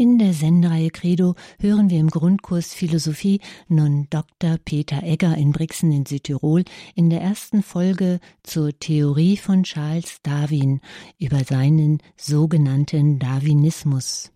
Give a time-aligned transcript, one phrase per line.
[0.00, 4.56] In der Sendereihe Credo hören wir im Grundkurs Philosophie nun Dr.
[4.64, 6.62] Peter Egger in Brixen in Südtirol
[6.94, 10.80] in der ersten Folge zur Theorie von Charles Darwin
[11.18, 14.32] über seinen sogenannten Darwinismus.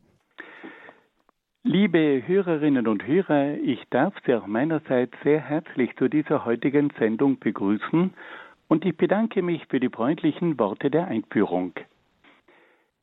[1.62, 7.38] Liebe Hörerinnen und Hörer, ich darf Sie auch meinerseits sehr herzlich zu dieser heutigen Sendung
[7.38, 8.12] begrüßen
[8.66, 11.74] und ich bedanke mich für die freundlichen Worte der Einführung.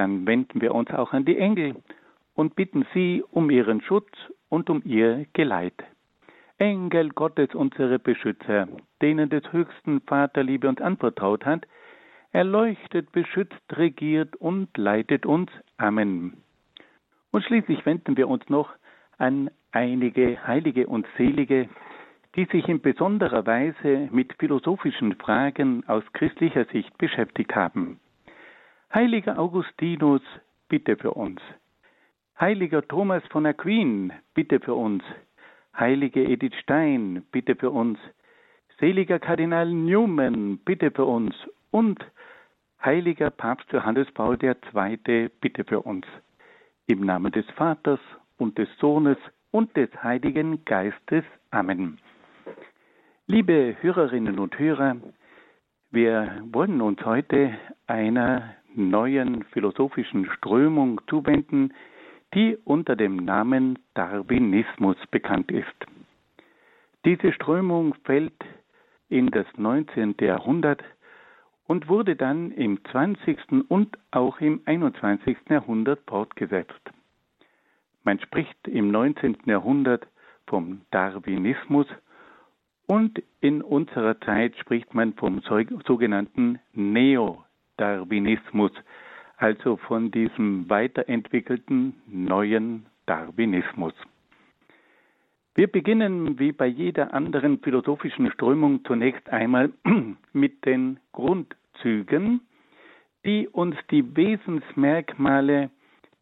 [0.00, 1.76] dann wenden wir uns auch an die Engel
[2.32, 4.08] und bitten sie um ihren Schutz
[4.48, 5.74] und um ihr Geleit.
[6.56, 8.66] Engel Gottes, unsere Beschützer,
[9.02, 11.66] denen des höchsten Vaterliebe uns anvertraut hat,
[12.32, 15.50] erleuchtet, beschützt, regiert und leitet uns.
[15.76, 16.38] Amen.
[17.30, 18.70] Und schließlich wenden wir uns noch
[19.18, 21.68] an einige Heilige und Selige,
[22.36, 28.00] die sich in besonderer Weise mit philosophischen Fragen aus christlicher Sicht beschäftigt haben.
[28.92, 30.20] Heiliger Augustinus,
[30.68, 31.40] bitte für uns.
[32.40, 35.04] Heiliger Thomas von Aquin, bitte für uns.
[35.78, 38.00] Heilige Edith Stein, bitte für uns.
[38.80, 41.36] Seliger Kardinal Newman, bitte für uns.
[41.70, 42.04] Und
[42.84, 46.04] Heiliger Papst Johannes Paul II, bitte für uns.
[46.88, 48.00] Im Namen des Vaters
[48.38, 49.18] und des Sohnes
[49.52, 51.24] und des Heiligen Geistes.
[51.52, 51.98] Amen.
[53.28, 54.96] Liebe Hörerinnen und Hörer,
[55.92, 57.56] wir wollen uns heute
[57.86, 61.72] einer neuen philosophischen Strömung zuwenden,
[62.34, 65.66] die unter dem Namen Darwinismus bekannt ist.
[67.04, 68.44] Diese Strömung fällt
[69.08, 70.14] in das 19.
[70.20, 70.82] Jahrhundert
[71.66, 73.38] und wurde dann im 20.
[73.68, 75.36] und auch im 21.
[75.48, 76.90] Jahrhundert fortgesetzt.
[78.04, 79.38] Man spricht im 19.
[79.46, 80.06] Jahrhundert
[80.46, 81.86] vom Darwinismus
[82.86, 87.44] und in unserer Zeit spricht man vom sogenannten Neo
[87.80, 88.72] Darwinismus,
[89.38, 93.94] also von diesem weiterentwickelten neuen Darwinismus.
[95.54, 99.72] Wir beginnen wie bei jeder anderen philosophischen Strömung zunächst einmal
[100.32, 102.42] mit den Grundzügen,
[103.24, 105.70] die uns die Wesensmerkmale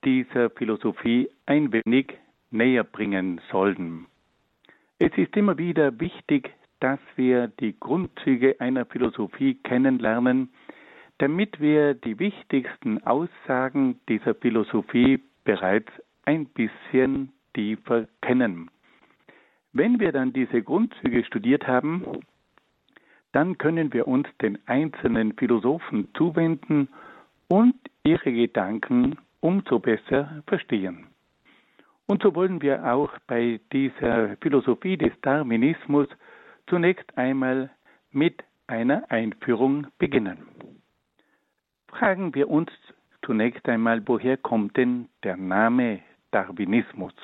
[0.05, 2.15] dieser Philosophie ein wenig
[2.51, 4.07] näher bringen sollen.
[5.01, 10.51] Es ist immer wieder wichtig, dass wir die Grundzüge einer Philosophie kennenlernen,
[11.19, 15.91] damit wir die wichtigsten Aussagen dieser Philosophie bereits
[16.25, 18.71] ein bisschen tiefer kennen.
[19.73, 22.05] Wenn wir dann diese Grundzüge studiert haben,
[23.33, 26.89] dann können wir uns den einzelnen Philosophen zuwenden
[27.49, 27.75] und
[28.05, 31.07] ihre Gedanken umso besser verstehen.
[32.07, 36.09] Und so wollen wir auch bei dieser Philosophie des Darwinismus
[36.67, 37.71] zunächst einmal
[38.11, 40.39] mit einer Einführung beginnen.
[41.89, 42.71] Fragen wir uns
[43.25, 46.01] zunächst einmal, woher kommt denn der Name
[46.31, 47.15] Darwinismus?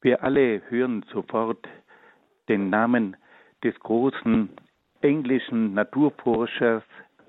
[0.00, 1.66] Wir alle hören sofort
[2.48, 3.16] den Namen
[3.64, 4.48] des großen
[5.00, 6.84] englischen Naturforschers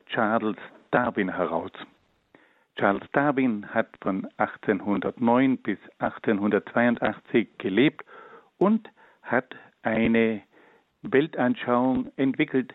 [0.05, 0.57] Charles
[0.91, 1.71] Darwin heraus.
[2.77, 8.05] Charles Darwin hat von 1809 bis 1882 gelebt
[8.57, 8.89] und
[9.23, 10.41] hat eine
[11.01, 12.73] Weltanschauung entwickelt,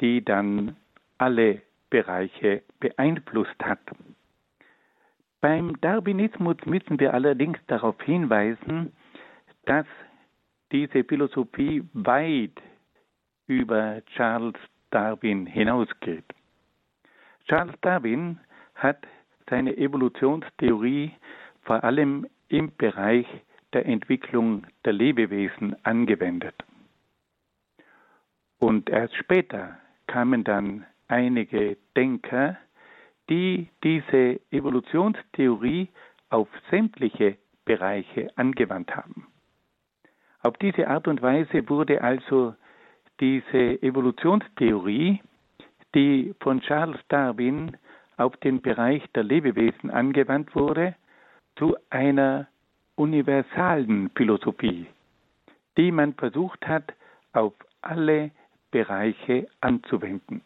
[0.00, 0.76] die dann
[1.18, 1.62] alle
[1.92, 3.78] Bereiche beeinflusst hat.
[5.42, 8.94] Beim Darwinismus müssen wir allerdings darauf hinweisen,
[9.66, 9.84] dass
[10.72, 12.62] diese Philosophie weit
[13.46, 14.54] über Charles
[14.90, 16.24] Darwin hinausgeht.
[17.46, 18.40] Charles Darwin
[18.74, 19.06] hat
[19.50, 21.12] seine Evolutionstheorie
[21.60, 23.26] vor allem im Bereich
[23.74, 26.54] der Entwicklung der Lebewesen angewendet.
[28.58, 32.56] Und erst später kamen dann einige Denker,
[33.28, 35.88] die diese Evolutionstheorie
[36.30, 37.36] auf sämtliche
[37.66, 39.26] Bereiche angewandt haben.
[40.42, 42.54] Auf diese Art und Weise wurde also
[43.20, 45.20] diese Evolutionstheorie,
[45.94, 47.76] die von Charles Darwin
[48.16, 50.96] auf den Bereich der Lebewesen angewandt wurde,
[51.56, 52.48] zu einer
[52.96, 54.86] universalen Philosophie,
[55.76, 56.94] die man versucht hat,
[57.34, 58.30] auf alle
[58.70, 60.42] Bereiche anzuwenden.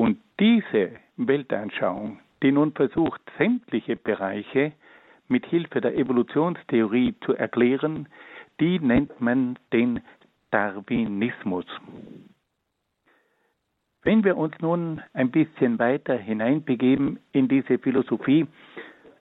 [0.00, 4.72] Und diese Weltanschauung, die nun versucht, sämtliche Bereiche
[5.28, 8.08] mit Hilfe der Evolutionstheorie zu erklären,
[8.60, 10.00] die nennt man den
[10.52, 11.66] Darwinismus.
[14.02, 18.46] Wenn wir uns nun ein bisschen weiter hineinbegeben in diese Philosophie,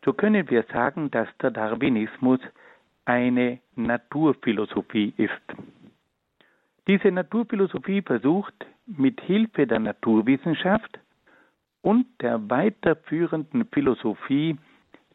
[0.05, 2.39] so können wir sagen, dass der Darwinismus
[3.03, 5.43] eine Naturphilosophie ist.
[6.87, 8.65] Diese Naturphilosophie versucht
[8.97, 10.99] mit Hilfe der Naturwissenschaft
[11.81, 14.57] und der weiterführenden Philosophie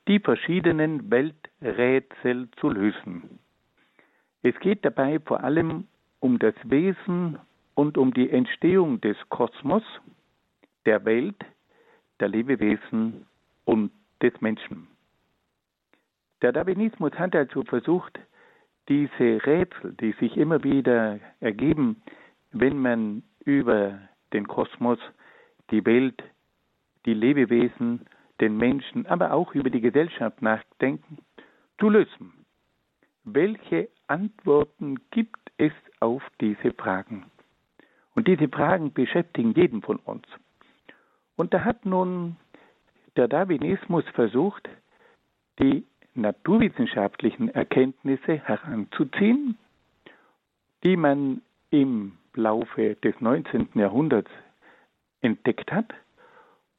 [0.07, 3.39] die verschiedenen Welträtsel zu lösen.
[4.43, 5.89] Es geht dabei vor allem
[6.21, 7.39] um das Wesen
[7.75, 9.83] und um die Entstehung des Kosmos,
[10.87, 11.37] der Welt,
[12.21, 13.27] der Lebewesen
[13.65, 13.91] und
[14.23, 14.87] des Menschen.
[16.43, 18.19] Der Darwinismus hat also versucht,
[18.89, 22.03] diese Rätsel, die sich immer wieder ergeben,
[22.53, 23.99] wenn man über
[24.33, 24.99] den Kosmos,
[25.71, 26.23] die Welt,
[27.07, 28.07] die Lebewesen,
[28.41, 31.19] den Menschen, aber auch über die Gesellschaft nachdenken,
[31.79, 32.33] zu lösen.
[33.25, 37.27] Welche Antworten gibt es auf diese Fragen?
[38.15, 40.27] Und diese Fragen beschäftigen jeden von uns.
[41.37, 42.37] Und da hat nun
[43.17, 44.69] der Darwinismus versucht,
[45.59, 49.57] die naturwissenschaftlichen Erkenntnisse heranzuziehen,
[50.85, 53.69] die man im Laufe des 19.
[53.75, 54.31] Jahrhunderts
[55.21, 55.93] entdeckt hat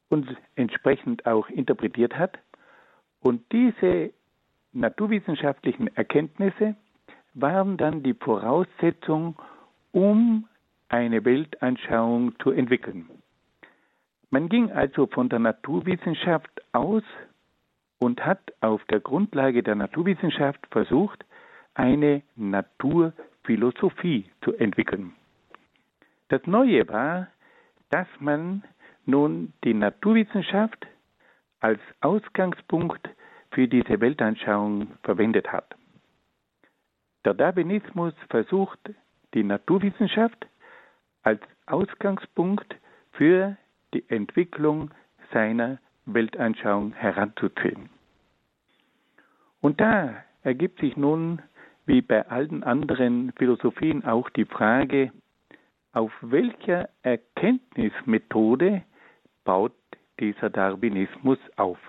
[0.10, 2.38] und entsprechend auch interpretiert hat.
[3.22, 4.12] Und diese
[4.74, 6.76] naturwissenschaftlichen Erkenntnisse
[7.34, 9.36] waren dann die Voraussetzung,
[9.92, 10.48] um
[10.90, 13.10] eine Weltanschauung zu entwickeln.
[14.30, 17.04] Man ging also von der Naturwissenschaft aus
[18.00, 21.26] und hat auf der Grundlage der Naturwissenschaft versucht,
[21.74, 25.14] eine Naturphilosophie zu entwickeln.
[26.30, 27.28] Das Neue war,
[27.90, 28.64] dass man
[29.06, 30.88] nun die Naturwissenschaft
[31.60, 33.10] als Ausgangspunkt
[33.52, 35.76] für diese Weltanschauung verwendet hat.
[37.24, 38.80] Der Darwinismus versucht,
[39.34, 40.48] die Naturwissenschaft
[41.24, 42.76] als Ausgangspunkt
[43.12, 43.58] für
[43.94, 44.92] die Entwicklung
[45.32, 47.90] seiner Weltanschauung heranzuziehen.
[49.62, 51.42] Und da ergibt sich nun,
[51.88, 55.12] wie bei allen anderen Philosophien, auch die Frage,
[55.96, 58.84] auf welcher Erkenntnismethode
[59.46, 59.74] baut
[60.20, 61.80] dieser Darwinismus auf?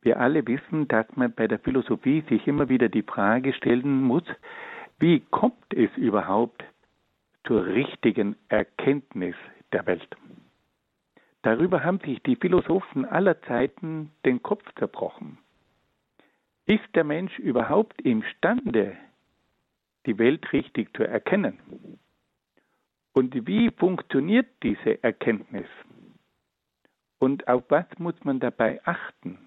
[0.00, 4.24] Wir alle wissen, dass man bei der Philosophie sich immer wieder die Frage stellen muss,
[4.98, 6.64] wie kommt es überhaupt
[7.46, 9.36] zur richtigen Erkenntnis
[9.72, 10.16] der Welt?
[11.42, 15.36] Darüber haben sich die Philosophen aller Zeiten den Kopf zerbrochen.
[16.64, 18.96] Ist der Mensch überhaupt imstande,
[20.06, 21.58] die Welt richtig zu erkennen?
[23.12, 25.66] Und wie funktioniert diese Erkenntnis?
[27.18, 29.38] Und auf was muss man dabei achten,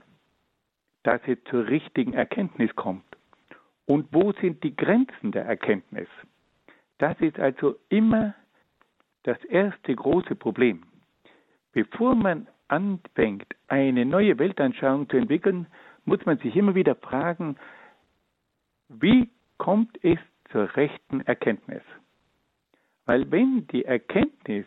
[1.03, 3.06] dass es zur richtigen Erkenntnis kommt?
[3.86, 6.07] Und wo sind die Grenzen der Erkenntnis?
[6.98, 8.34] Das ist also immer
[9.24, 10.84] das erste große Problem.
[11.74, 15.67] Bevor man anfängt, eine neue Weltanschauung zu entwickeln,
[16.05, 17.57] muss man sich immer wieder fragen,
[18.88, 20.19] wie kommt es
[20.51, 21.81] zur rechten Erkenntnis?
[23.05, 24.65] Weil wenn die Erkenntnis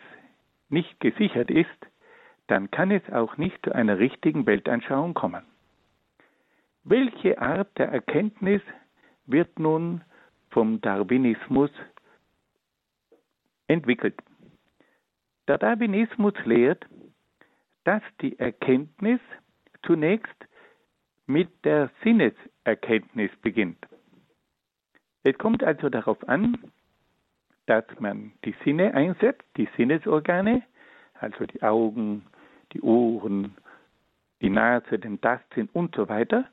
[0.68, 1.68] nicht gesichert ist,
[2.46, 5.44] dann kann es auch nicht zu einer richtigen Weltanschauung kommen.
[6.84, 8.62] Welche Art der Erkenntnis
[9.26, 10.02] wird nun
[10.50, 11.70] vom Darwinismus
[13.66, 14.18] entwickelt?
[15.46, 16.86] Der Darwinismus lehrt,
[17.84, 19.20] dass die Erkenntnis
[19.82, 20.46] zunächst
[21.26, 23.86] mit der Sinneserkenntnis beginnt.
[25.24, 26.56] Es kommt also darauf an,
[27.68, 30.62] dass man die Sinne einsetzt, die Sinnesorgane,
[31.20, 32.24] also die Augen,
[32.72, 33.54] die Ohren,
[34.40, 36.46] die Nase, den Tastsinn und so weiter,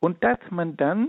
[0.00, 1.08] und dass man dann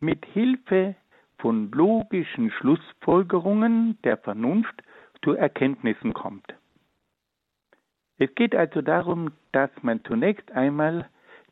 [0.00, 0.94] mit Hilfe
[1.38, 4.82] von logischen Schlussfolgerungen der Vernunft
[5.22, 6.54] zu Erkenntnissen kommt.
[8.16, 11.10] Es geht also darum, dass man zunächst einmal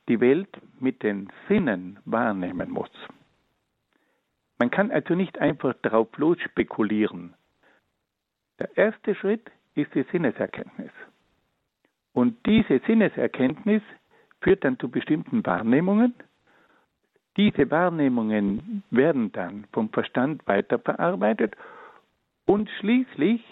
[0.08, 0.48] die Welt
[0.80, 2.90] mit den Sinnen wahrnehmen muss.
[4.62, 7.34] Man kann also nicht einfach darauf los spekulieren.
[8.60, 10.92] Der erste Schritt ist die Sinneserkenntnis.
[12.12, 13.82] Und diese Sinneserkenntnis
[14.40, 16.14] führt dann zu bestimmten Wahrnehmungen.
[17.36, 21.56] Diese Wahrnehmungen werden dann vom Verstand weiterverarbeitet
[22.46, 23.42] und schließlich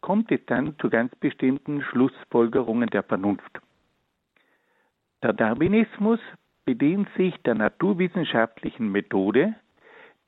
[0.00, 3.60] kommt es dann zu ganz bestimmten Schlussfolgerungen der Vernunft.
[5.20, 6.20] Der Darwinismus
[6.64, 9.56] bedient sich der naturwissenschaftlichen Methode,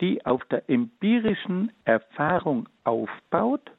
[0.03, 3.71] die auf der empirischen Erfahrung aufbaut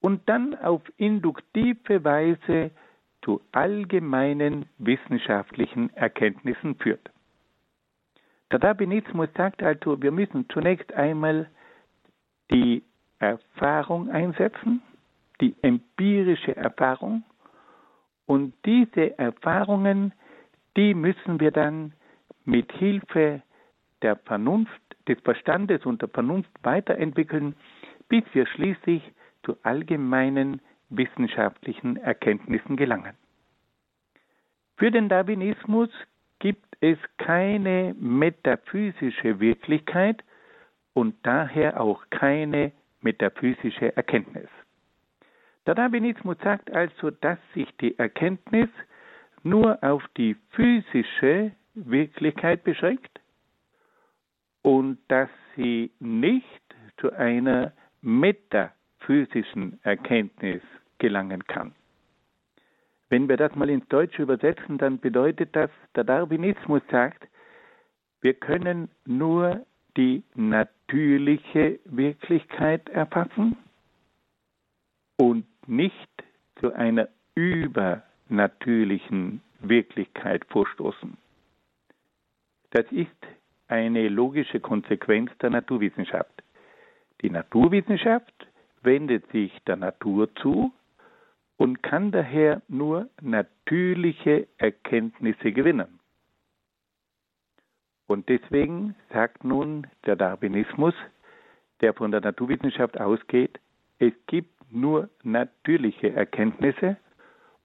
[0.00, 2.70] und dann auf induktive Weise
[3.22, 7.10] zu allgemeinen wissenschaftlichen Erkenntnissen führt.
[8.52, 11.50] Der Darwinismus sagt also, wir müssen zunächst einmal
[12.52, 12.84] die
[13.18, 14.80] Erfahrung einsetzen,
[15.40, 17.24] die empirische Erfahrung,
[18.26, 20.12] und diese Erfahrungen,
[20.76, 21.92] die müssen wir dann
[22.44, 23.42] mit Hilfe
[24.06, 24.70] der Vernunft,
[25.08, 27.56] des Verstandes und der Vernunft weiterentwickeln,
[28.08, 29.02] bis wir schließlich
[29.42, 30.60] zu allgemeinen
[30.90, 33.14] wissenschaftlichen Erkenntnissen gelangen.
[34.76, 35.88] Für den Darwinismus
[36.38, 40.22] gibt es keine metaphysische Wirklichkeit
[40.92, 42.70] und daher auch keine
[43.00, 44.48] metaphysische Erkenntnis.
[45.66, 48.68] Der Darwinismus sagt also, dass sich die Erkenntnis
[49.42, 53.15] nur auf die physische Wirklichkeit beschränkt
[54.66, 56.44] und dass sie nicht
[56.96, 60.60] zu einer metaphysischen Erkenntnis
[60.98, 61.72] gelangen kann.
[63.08, 67.28] Wenn wir das mal ins Deutsche übersetzen, dann bedeutet das, der Darwinismus sagt,
[68.20, 69.64] wir können nur
[69.96, 73.56] die natürliche Wirklichkeit erfassen
[75.16, 76.24] und nicht
[76.58, 81.16] zu einer übernatürlichen Wirklichkeit vorstoßen.
[82.72, 83.14] Das ist
[83.68, 86.42] eine logische Konsequenz der Naturwissenschaft.
[87.22, 88.46] Die Naturwissenschaft
[88.82, 90.72] wendet sich der Natur zu
[91.56, 95.98] und kann daher nur natürliche Erkenntnisse gewinnen.
[98.06, 100.94] Und deswegen sagt nun der Darwinismus,
[101.80, 103.58] der von der Naturwissenschaft ausgeht,
[103.98, 106.96] es gibt nur natürliche Erkenntnisse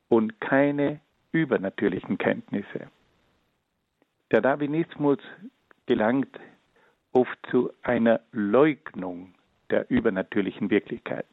[0.09, 0.99] und keine
[1.31, 2.89] übernatürlichen Kenntnisse.
[4.31, 5.19] Der Darwinismus
[5.91, 6.39] gelangt
[7.11, 9.35] oft zu einer Leugnung
[9.71, 11.25] der übernatürlichen Wirklichkeit.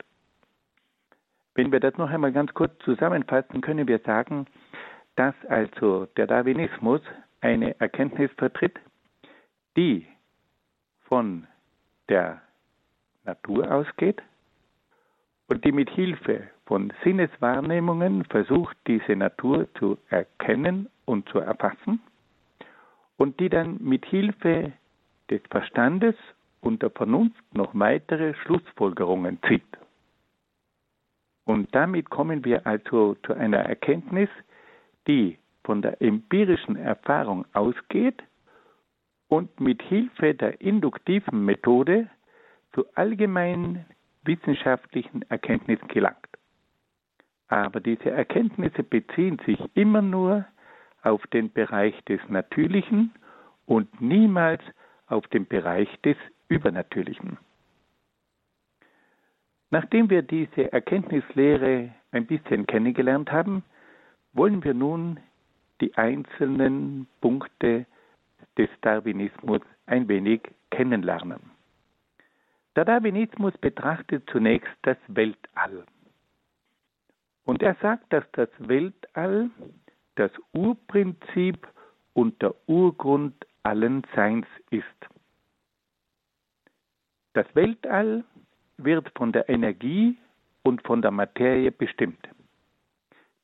[1.55, 4.47] Wenn wir das noch einmal ganz kurz zusammenfassen, können wir sagen,
[5.15, 7.01] dass also der Darwinismus
[7.41, 8.77] eine Erkenntnis vertritt,
[9.77, 10.09] die
[11.03, 11.47] von
[12.09, 12.43] der
[13.27, 14.21] Natur ausgeht
[15.47, 22.01] und die mit Hilfe von Sinneswahrnehmungen versucht, diese Natur zu erkennen und zu erfassen
[23.19, 24.73] und die dann mit Hilfe
[25.29, 26.15] des Verstandes
[26.61, 29.63] und der Vernunft noch weitere Schlussfolgerungen zieht.
[31.45, 34.29] Und damit kommen wir also zu einer Erkenntnis,
[35.07, 38.23] die von der empirischen Erfahrung ausgeht
[39.29, 42.09] und mit Hilfe der induktiven Methode
[42.73, 43.85] zu allgemeinen
[44.25, 46.29] wissenschaftlichen Erkenntnissen gelangt.
[47.49, 50.45] Aber diese Erkenntnisse beziehen sich immer nur
[51.03, 53.13] auf den Bereich des Natürlichen
[53.67, 54.63] und niemals
[55.07, 56.17] auf den Bereich des
[56.49, 57.39] Übernatürlichen.
[59.71, 63.63] Nachdem wir diese Erkenntnislehre ein bisschen kennengelernt haben,
[64.33, 65.21] wollen wir nun
[65.81, 67.87] die einzelnen Punkte
[68.57, 71.41] des Darwinismus ein wenig kennenlernen.
[72.77, 75.85] Der Darwinismus betrachtet zunächst das Weltall.
[77.45, 79.51] Und er sagt, dass das Weltall
[80.19, 81.67] das Urprinzip
[82.13, 84.85] und der Urgrund allen Seins ist.
[87.35, 88.25] Das Weltall
[88.79, 90.17] wird von der Energie
[90.63, 92.29] und von der Materie bestimmt.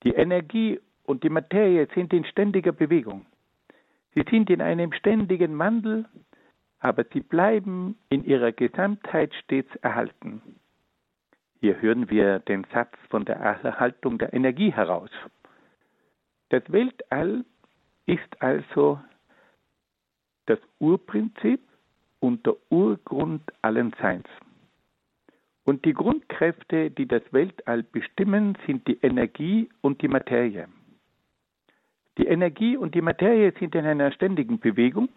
[0.02, 3.25] Die Energie und die Materie sind in ständiger Bewegung.
[4.14, 6.07] Sie sind in einem ständigen Wandel,
[6.81, 10.43] aber sie bleiben in ihrer Gesamtheit stets erhalten.
[11.61, 15.11] Hier hören wir den Satz von der Erhaltung der Energie heraus.
[16.54, 17.44] Das Weltall
[18.06, 19.00] ist also
[20.46, 21.61] das Urprinzip
[22.20, 24.28] und der Urgrund allen Seins.
[25.64, 30.68] Und die Grundkräfte, die das Weltall bestimmen, sind die Energie und die Materie.
[32.18, 35.08] Die Energie und die Materie sind in einer ständigen Bewegung,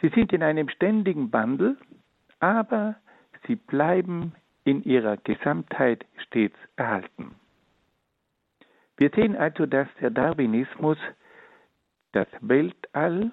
[0.00, 1.76] sie sind in einem ständigen Wandel,
[2.40, 2.96] aber
[3.46, 4.32] sie bleiben
[4.64, 7.36] in ihrer Gesamtheit stets erhalten.
[8.96, 10.98] Wir sehen also, dass der Darwinismus
[12.12, 13.30] das Weltall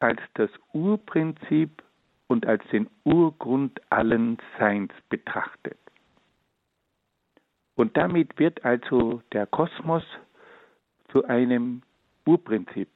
[0.00, 1.82] als das Urprinzip
[2.26, 5.78] und als den Urgrund allen Seins betrachtet.
[7.76, 10.02] Und damit wird also der Kosmos
[11.10, 11.82] zu einem
[12.26, 12.88] Urprinzip,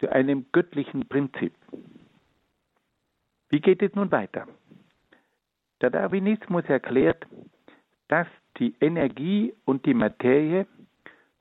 [0.00, 1.54] zu einem göttlichen Prinzip.
[3.50, 4.48] Wie geht es nun weiter?
[5.80, 7.26] Der Darwinismus erklärt,
[8.08, 8.26] dass
[8.58, 10.66] die Energie und die Materie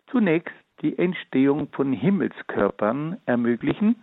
[0.07, 3.95] zunächst die Entstehung von Himmelskörpern ermöglichen,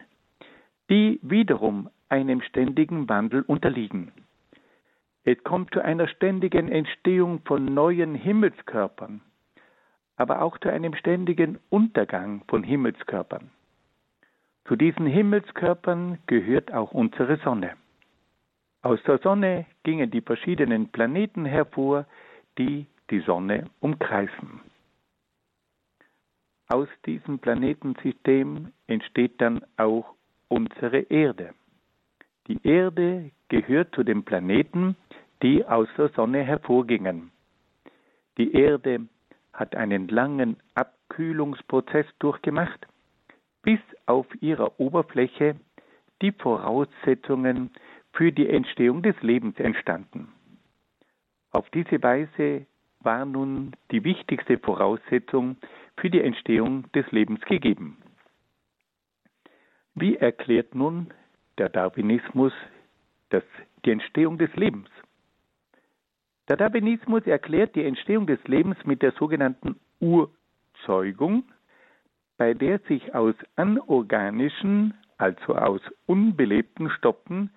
[0.88, 4.12] die wiederum einem ständigen Wandel unterliegen.
[5.24, 9.20] Es kommt zu einer ständigen Entstehung von neuen Himmelskörpern,
[10.16, 13.50] aber auch zu einem ständigen Untergang von Himmelskörpern.
[14.64, 17.72] Zu diesen Himmelskörpern gehört auch unsere Sonne.
[18.82, 22.06] Aus der Sonne gingen die verschiedenen Planeten hervor,
[22.56, 24.60] die die Sonne umkreisen.
[26.68, 30.14] Aus diesem Planetensystem entsteht dann auch
[30.48, 31.52] unsere Erde.
[32.46, 34.96] Die Erde gehört zu den Planeten,
[35.42, 37.32] die aus der Sonne hervorgingen.
[38.38, 39.06] Die Erde
[39.52, 42.86] hat einen langen Abkühlungsprozess durchgemacht,
[43.62, 45.56] bis auf ihrer Oberfläche
[46.22, 47.70] die Voraussetzungen
[48.12, 50.28] für die Entstehung des Lebens entstanden.
[51.50, 52.66] Auf diese Weise
[53.00, 55.56] war nun die wichtigste Voraussetzung
[55.96, 57.96] für die Entstehung des Lebens gegeben.
[59.94, 61.12] Wie erklärt nun
[61.58, 62.52] der Darwinismus
[63.30, 63.42] das,
[63.84, 64.88] die Entstehung des Lebens?
[66.48, 71.44] Der Darwinismus erklärt die Entstehung des Lebens mit der sogenannten Urzeugung,
[72.38, 77.50] bei der sich aus anorganischen, also aus unbelebten Stoffen,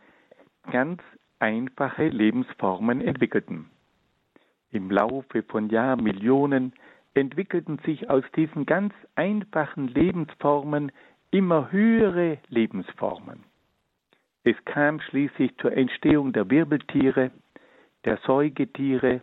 [0.71, 1.01] ganz
[1.39, 3.69] einfache Lebensformen entwickelten.
[4.73, 6.73] Im Laufe von Jahrmillionen
[7.13, 10.91] entwickelten sich aus diesen ganz einfachen Lebensformen
[11.29, 13.43] immer höhere Lebensformen.
[14.43, 17.29] Es kam schließlich zur Entstehung der Wirbeltiere,
[18.03, 19.21] der Säugetiere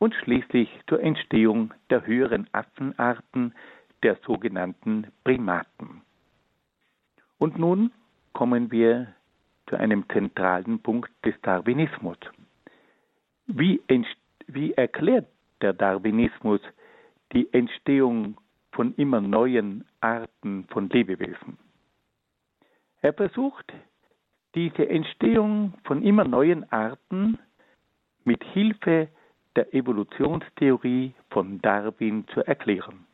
[0.00, 3.54] und schließlich zur Entstehung der höheren Affenarten,
[4.02, 6.02] der sogenannten Primaten.
[7.38, 7.92] Und nun
[8.32, 9.14] kommen wir
[9.68, 12.18] zu einem zentralen Punkt des Darwinismus.
[13.46, 13.80] Wie,
[14.48, 15.26] wie erklärt
[15.60, 16.60] der Darwinismus
[17.32, 18.36] die Entstehung
[18.72, 21.58] von immer neuen Arten von Lebewesen.
[23.00, 23.72] Er versucht,
[24.54, 27.38] diese Entstehung von immer neuen Arten
[28.24, 29.08] mit Hilfe
[29.56, 33.06] der Evolutionstheorie von Darwin zu erklären.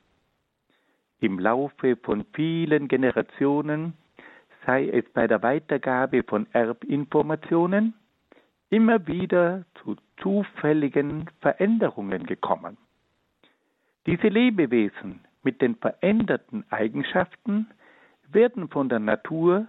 [1.21, 3.95] Im Laufe von vielen Generationen
[4.67, 7.95] sei es bei der Weitergabe von Erbinformationen
[8.75, 12.77] immer wieder zu zufälligen Veränderungen gekommen.
[14.05, 17.69] Diese Lebewesen mit den veränderten Eigenschaften
[18.33, 19.69] werden von der Natur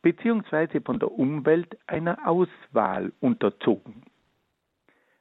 [0.00, 0.80] bzw.
[0.80, 4.04] von der Umwelt einer Auswahl unterzogen.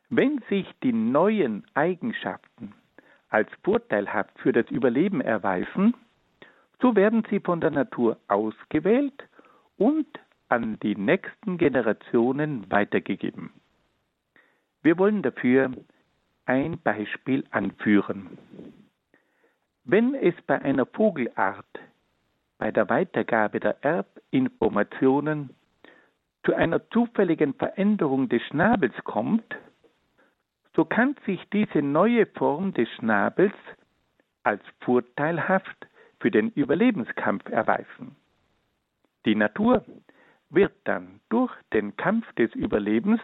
[0.09, 2.73] Wenn sich die neuen Eigenschaften
[3.27, 5.93] als vorteilhaft für das Überleben erweisen,
[6.81, 9.27] so werden sie von der Natur ausgewählt
[9.77, 10.07] und
[10.49, 13.51] an die nächsten Generationen weitergegeben.
[14.81, 15.71] Wir wollen dafür
[16.45, 18.37] ein Beispiel anführen.
[19.83, 21.65] Wenn es bei einer Vogelart
[22.57, 25.51] bei der Weitergabe der Erbinformationen
[26.43, 29.55] zu einer zufälligen Veränderung des Schnabels kommt,
[30.75, 33.53] so kann sich diese neue Form des Schnabels
[34.43, 35.87] als vorteilhaft
[36.19, 38.15] für den Überlebenskampf erweisen.
[39.25, 39.83] Die Natur
[40.49, 43.21] wird dann durch den Kampf des Überlebens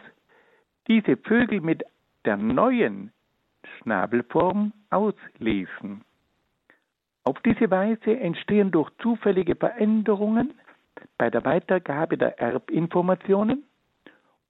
[0.88, 1.82] diese Vögel mit
[2.24, 3.12] der neuen
[3.78, 6.04] Schnabelform auslesen.
[7.24, 10.52] Auf diese Weise entstehen durch zufällige Veränderungen
[11.16, 13.64] bei der Weitergabe der Erbinformationen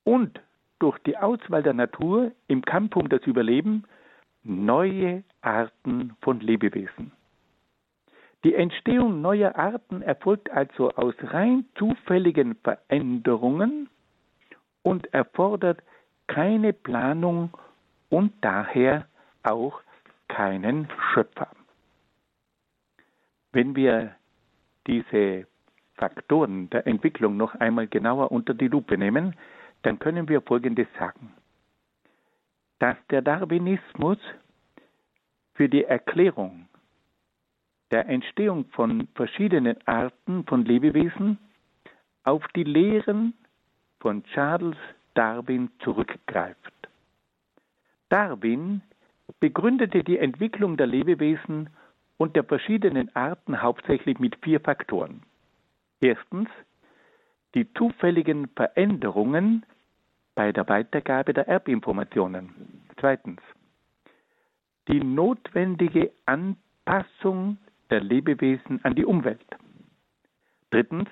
[0.02, 0.40] und
[0.80, 3.84] durch die Auswahl der Natur im Kampf um das Überleben
[4.42, 7.12] neue Arten von Lebewesen.
[8.44, 13.88] Die Entstehung neuer Arten erfolgt also aus rein zufälligen Veränderungen
[14.82, 15.82] und erfordert
[16.26, 17.56] keine Planung
[18.10, 19.06] und daher
[19.42, 19.80] auch
[20.28, 21.48] keinen Schöpfer.
[23.52, 24.14] Wenn wir
[24.86, 25.46] diese
[25.94, 29.34] Faktoren der Entwicklung noch einmal genauer unter die Lupe nehmen,
[29.82, 31.32] dann können wir Folgendes sagen.
[32.78, 34.18] Dass der Darwinismus
[35.54, 36.68] für die Erklärung
[37.90, 41.38] der Entstehung von verschiedenen Arten von Lebewesen
[42.24, 43.34] auf die Lehren
[44.00, 44.76] von Charles
[45.14, 46.72] Darwin zurückgreift.
[48.08, 48.82] Darwin
[49.40, 51.70] begründete die Entwicklung der Lebewesen
[52.16, 55.22] und der verschiedenen Arten hauptsächlich mit vier Faktoren.
[56.00, 56.48] Erstens
[57.54, 59.64] die zufälligen Veränderungen
[60.34, 62.82] bei der Weitergabe der Erbinformationen.
[62.98, 63.40] Zweitens
[64.88, 67.58] die notwendige Anpassung
[67.94, 69.46] der Lebewesen an die Umwelt.
[70.70, 71.08] Drittens,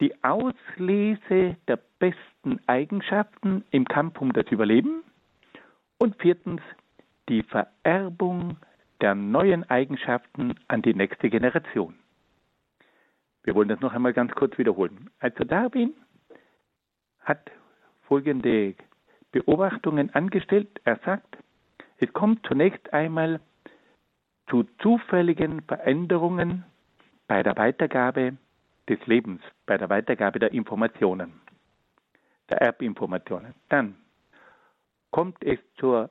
[0.00, 5.02] die Auslese der besten Eigenschaften im Kampf um das Überleben.
[5.98, 6.62] Und viertens,
[7.28, 8.56] die Vererbung
[9.02, 11.94] der neuen Eigenschaften an die nächste Generation.
[13.42, 15.10] Wir wollen das noch einmal ganz kurz wiederholen.
[15.18, 15.92] Also Darwin
[17.20, 17.50] hat
[18.08, 18.76] folgende
[19.30, 20.80] Beobachtungen angestellt.
[20.84, 21.36] Er sagt,
[21.98, 23.40] es kommt zunächst einmal
[24.48, 26.64] zu zufälligen Veränderungen
[27.26, 28.36] bei der Weitergabe
[28.88, 31.32] des Lebens, bei der Weitergabe der Informationen,
[32.50, 33.54] der Erbinformationen.
[33.68, 33.96] Dann
[35.10, 36.10] kommt es zur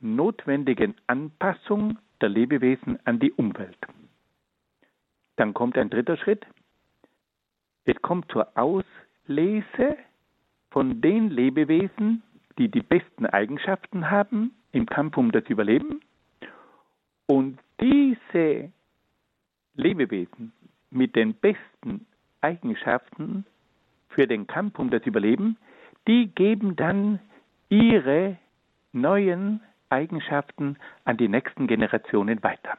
[0.00, 3.78] notwendigen Anpassung der Lebewesen an die Umwelt.
[5.36, 6.46] Dann kommt ein dritter Schritt.
[7.84, 9.96] Es kommt zur Auslese
[10.70, 12.22] von den Lebewesen,
[12.58, 16.00] die die besten Eigenschaften haben im Kampf um das Überleben.
[17.26, 18.72] Und diese
[19.74, 20.52] Lebewesen
[20.90, 22.06] mit den besten
[22.40, 23.44] Eigenschaften
[24.08, 25.58] für den Kampf um das Überleben,
[26.08, 27.18] die geben dann
[27.68, 28.38] ihre
[28.92, 32.78] neuen Eigenschaften an die nächsten Generationen weiter.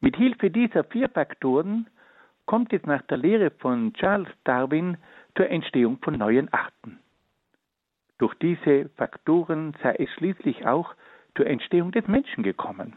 [0.00, 1.86] Mit Hilfe dieser vier Faktoren
[2.44, 4.98] kommt es nach der Lehre von Charles Darwin
[5.34, 6.98] zur Entstehung von neuen Arten.
[8.18, 10.94] Durch diese Faktoren sei es schließlich auch
[11.38, 12.94] zur Entstehung des Menschen gekommen.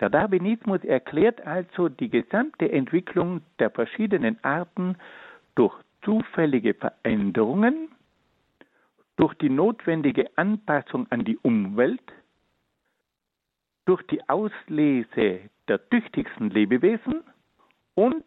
[0.00, 4.96] Der Darwinismus erklärt also die gesamte Entwicklung der verschiedenen Arten
[5.54, 7.90] durch zufällige Veränderungen,
[9.16, 12.00] durch die notwendige Anpassung an die Umwelt,
[13.84, 17.22] durch die Auslese der tüchtigsten Lebewesen
[17.94, 18.24] und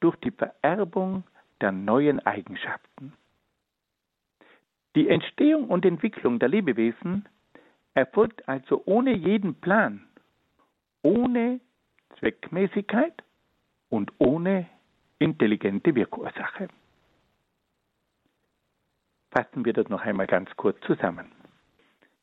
[0.00, 1.22] durch die Vererbung
[1.60, 3.12] der neuen Eigenschaften.
[4.96, 7.28] Die Entstehung und Entwicklung der Lebewesen
[7.98, 10.06] erfolgt also ohne jeden Plan,
[11.02, 11.60] ohne
[12.18, 13.24] Zweckmäßigkeit
[13.88, 14.66] und ohne
[15.18, 16.68] intelligente Wirkursache.
[19.32, 21.32] Fassen wir das noch einmal ganz kurz zusammen.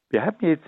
[0.10, 0.66] Wir haben jetzt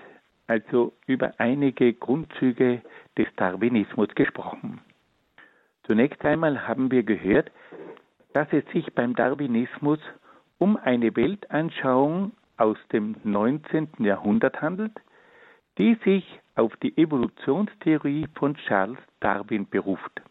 [0.47, 2.81] also über einige Grundzüge
[3.17, 4.81] des Darwinismus gesprochen.
[5.83, 7.49] Zunächst einmal haben wir gehört,
[8.33, 9.99] dass es sich beim Darwinismus
[10.57, 13.89] um eine Weltanschauung aus dem 19.
[13.99, 14.93] Jahrhundert handelt,
[15.77, 20.21] die sich auf die Evolutionstheorie von Charles Darwin beruft.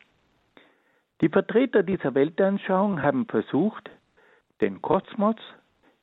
[1.21, 3.91] Die Vertreter dieser Weltanschauung haben versucht,
[4.61, 5.37] den Kosmos,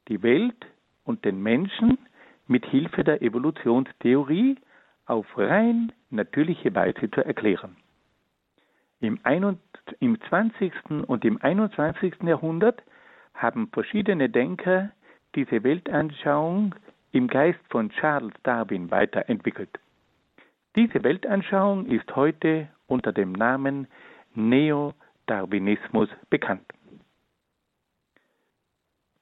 [0.07, 0.65] die Welt
[1.03, 1.97] und den Menschen
[2.47, 4.57] mit Hilfe der Evolutionstheorie
[5.05, 7.75] auf rein natürliche Weise zu erklären.
[9.01, 9.19] Im,
[10.29, 10.73] 20.
[11.07, 12.23] und im 21.
[12.23, 12.81] Jahrhundert
[13.33, 14.91] haben verschiedene Denker
[15.35, 16.75] diese Weltanschauung
[17.11, 19.79] im Geist von Charles Darwin weiterentwickelt.
[20.75, 23.87] Diese Weltanschauung ist heute unter dem Namen
[24.33, 26.65] Neo-Darwinismus bekannt.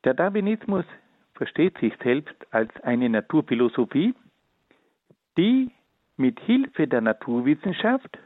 [0.03, 0.85] Der Darwinismus
[1.33, 4.15] versteht sich selbst als eine Naturphilosophie,
[5.37, 5.71] die
[6.17, 8.17] mit Hilfe der Naturwissenschaft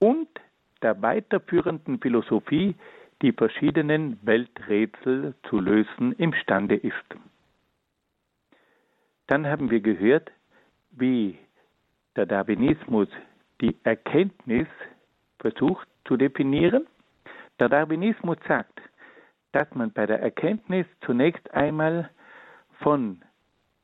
[0.00, 0.28] und
[0.82, 2.74] der weiterführenden Philosophie
[3.22, 6.94] die verschiedenen Welträtsel zu lösen imstande ist.
[9.28, 10.30] Dann haben wir gehört,
[10.90, 11.38] wie
[12.16, 13.08] der Darwinismus
[13.60, 14.66] die Erkenntnis
[15.38, 16.86] versucht zu definieren.
[17.58, 18.80] Der Darwinismus sagt,
[19.52, 22.10] dass man bei der Erkenntnis zunächst einmal
[22.80, 23.22] von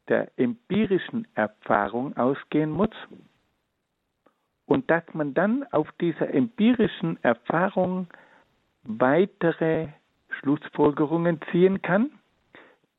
[0.09, 2.91] der empirischen Erfahrung ausgehen muss
[4.67, 8.09] und dass man dann auf dieser empirischen Erfahrung
[8.85, 9.89] weitere
[10.39, 12.11] Schlussfolgerungen ziehen kann,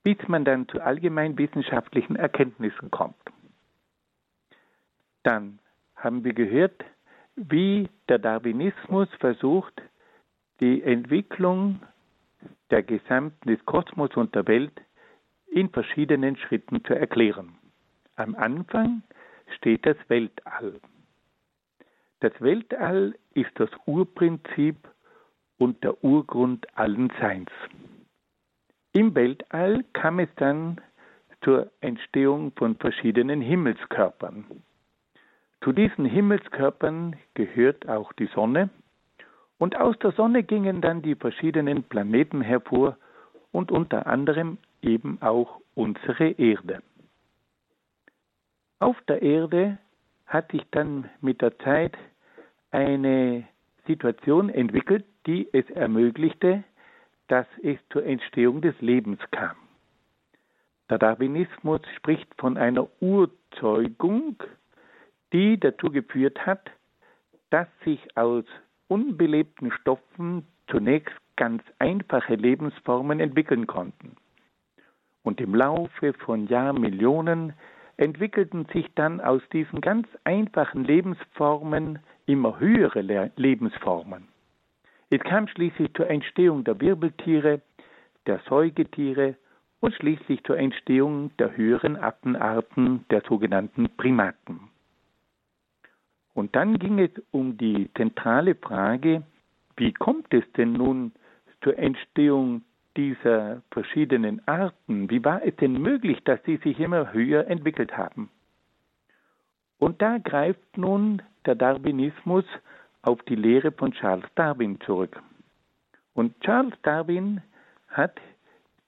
[0.03, 3.15] bis man dann zu allgemein wissenschaftlichen Erkenntnissen kommt.
[5.23, 5.59] Dann
[5.95, 6.83] haben wir gehört,
[7.35, 9.81] wie der Darwinismus versucht,
[10.59, 11.81] die Entwicklung
[12.69, 14.73] der gesamten des Kosmos und der Welt
[15.47, 17.55] in verschiedenen Schritten zu erklären.
[18.15, 19.01] Am Anfang
[19.55, 20.79] steht das Weltall.
[22.19, 24.75] Das Weltall ist das Urprinzip
[25.59, 27.51] und der Urgrund allen Seins.
[28.93, 30.81] Im Weltall kam es dann
[31.41, 34.45] zur Entstehung von verschiedenen Himmelskörpern.
[35.61, 38.69] Zu diesen Himmelskörpern gehört auch die Sonne,
[39.59, 42.97] und aus der Sonne gingen dann die verschiedenen Planeten hervor
[43.51, 46.81] und unter anderem eben auch unsere Erde.
[48.79, 49.77] Auf der Erde
[50.25, 51.97] hat sich dann mit der Zeit
[52.71, 53.45] eine
[53.85, 56.63] Situation entwickelt, die es ermöglichte,
[57.27, 59.55] dass es zur Entstehung des Lebens kam.
[60.89, 64.41] Der Darwinismus spricht von einer Urzeugung,
[65.31, 66.71] die dazu geführt hat,
[67.51, 68.45] dass sich aus
[68.87, 74.15] unbelebten Stoffen zunächst ganz einfache Lebensformen entwickeln konnten.
[75.23, 77.53] Und im Laufe von Jahrmillionen
[77.97, 84.27] entwickelten sich dann aus diesen ganz einfachen Lebensformen immer höhere Le Lebensformen.
[85.09, 87.61] Es kam schließlich zur Entstehung der Wirbeltiere,
[88.27, 89.35] der Säugetiere
[89.79, 94.69] und schließlich zur Entstehung der höheren Affenarten, der sogenannten Primaten.
[96.33, 99.23] Und dann ging es um die zentrale Frage,
[99.77, 101.11] wie kommt es denn nun
[101.61, 102.61] zur Entstehung
[102.95, 105.09] dieser verschiedenen Arten?
[105.09, 108.29] Wie war es denn möglich, dass sie sich immer höher entwickelt haben?
[109.79, 112.45] Und da greift nun der Darwinismus
[113.01, 115.21] auf die Lehre von Charles Darwin zurück.
[116.13, 117.41] Und Charles Darwin
[117.87, 118.19] hat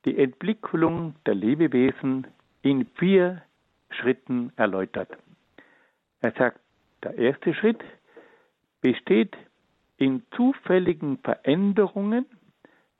[0.05, 2.27] die Entwicklung der Lebewesen
[2.61, 3.41] in vier
[3.89, 5.09] Schritten erläutert.
[6.21, 6.59] Er sagt,
[7.03, 7.83] der erste Schritt
[8.81, 9.35] besteht
[9.97, 12.25] in zufälligen Veränderungen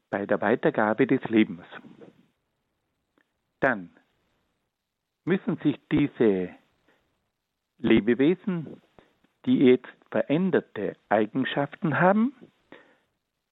[0.10, 1.66] bei der Weitergabe des Lebens.
[3.60, 3.90] Dann
[5.24, 6.50] müssen sich diese
[7.80, 8.82] Lebewesen,
[9.46, 12.34] die jetzt veränderte Eigenschaften haben,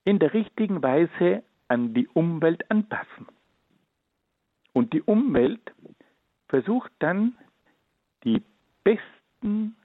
[0.03, 3.27] in der richtigen Weise an die Umwelt anpassen.
[4.73, 5.73] Und die Umwelt
[6.47, 7.35] versucht dann
[8.23, 8.43] die
[8.83, 9.75] besten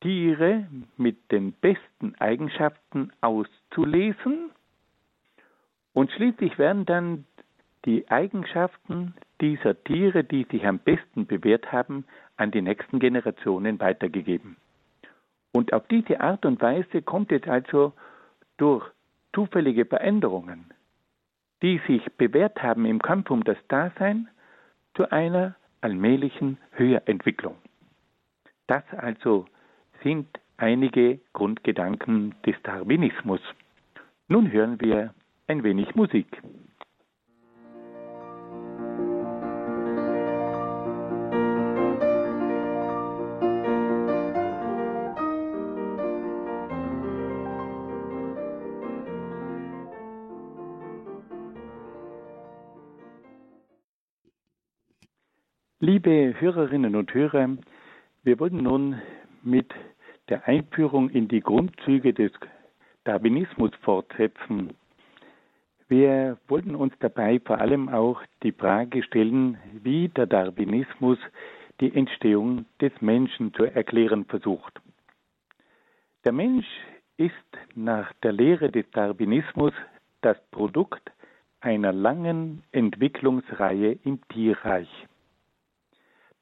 [0.00, 0.66] Tiere
[0.96, 4.50] mit den besten Eigenschaften auszulesen
[5.92, 7.24] und schließlich werden dann
[7.86, 12.04] die Eigenschaften dieser Tiere, die sich am besten bewährt haben,
[12.36, 14.56] an die nächsten Generationen weitergegeben.
[15.56, 17.94] Und auf diese Art und Weise kommt es also
[18.58, 18.86] durch
[19.34, 20.66] zufällige Veränderungen,
[21.62, 24.28] die sich bewährt haben im Kampf um das Dasein,
[24.94, 27.56] zu einer allmählichen Höherentwicklung.
[28.66, 29.46] Das also
[30.02, 30.26] sind
[30.58, 33.40] einige Grundgedanken des Darwinismus.
[34.28, 35.14] Nun hören wir
[35.46, 36.42] ein wenig Musik.
[55.96, 57.56] Liebe Hörerinnen und Hörer,
[58.22, 59.00] wir wollen nun
[59.42, 59.72] mit
[60.28, 62.32] der Einführung in die Grundzüge des
[63.04, 64.74] Darwinismus fortsetzen.
[65.88, 71.16] Wir wollten uns dabei vor allem auch die Frage stellen, wie der Darwinismus
[71.80, 74.78] die Entstehung des Menschen zu erklären versucht.
[76.26, 76.68] Der Mensch
[77.16, 77.32] ist
[77.74, 79.72] nach der Lehre des Darwinismus
[80.20, 81.10] das Produkt
[81.62, 84.90] einer langen Entwicklungsreihe im Tierreich.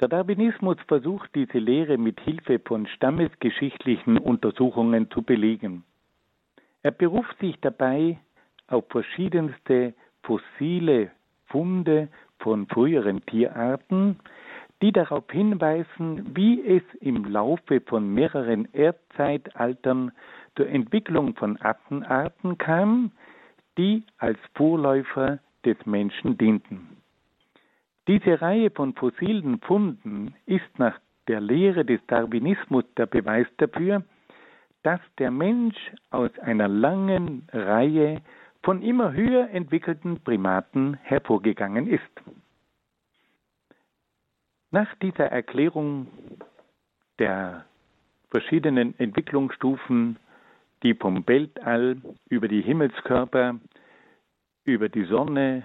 [0.01, 5.85] Der Darwinismus versucht diese Lehre mit Hilfe von stammesgeschichtlichen Untersuchungen zu belegen.
[6.83, 8.19] Er beruft sich dabei
[8.67, 11.11] auf verschiedenste fossile
[11.47, 14.19] Funde von früheren Tierarten,
[14.83, 20.13] die darauf hinweisen, wie es im Laufe von mehreren Erdzeitaltern
[20.57, 23.13] zur Entwicklung von Affenarten kam,
[23.79, 26.94] die als Vorläufer des Menschen dienten.
[28.07, 34.05] Diese Reihe von fossilen Funden ist nach der Lehre des Darwinismus der Beweis dafür,
[34.83, 35.77] dass der Mensch
[36.11, 38.21] aus einer langen Reihe
[38.63, 42.03] von immer höher entwickelten Primaten hervorgegangen ist.
[44.71, 46.09] Nach dieser Erklärung
[47.19, 47.65] der
[48.31, 50.19] verschiedenen Entwicklungsstufen,
[50.83, 51.97] die vom Weltall
[52.29, 53.59] über die Himmelskörper,
[54.65, 55.65] über die Sonne,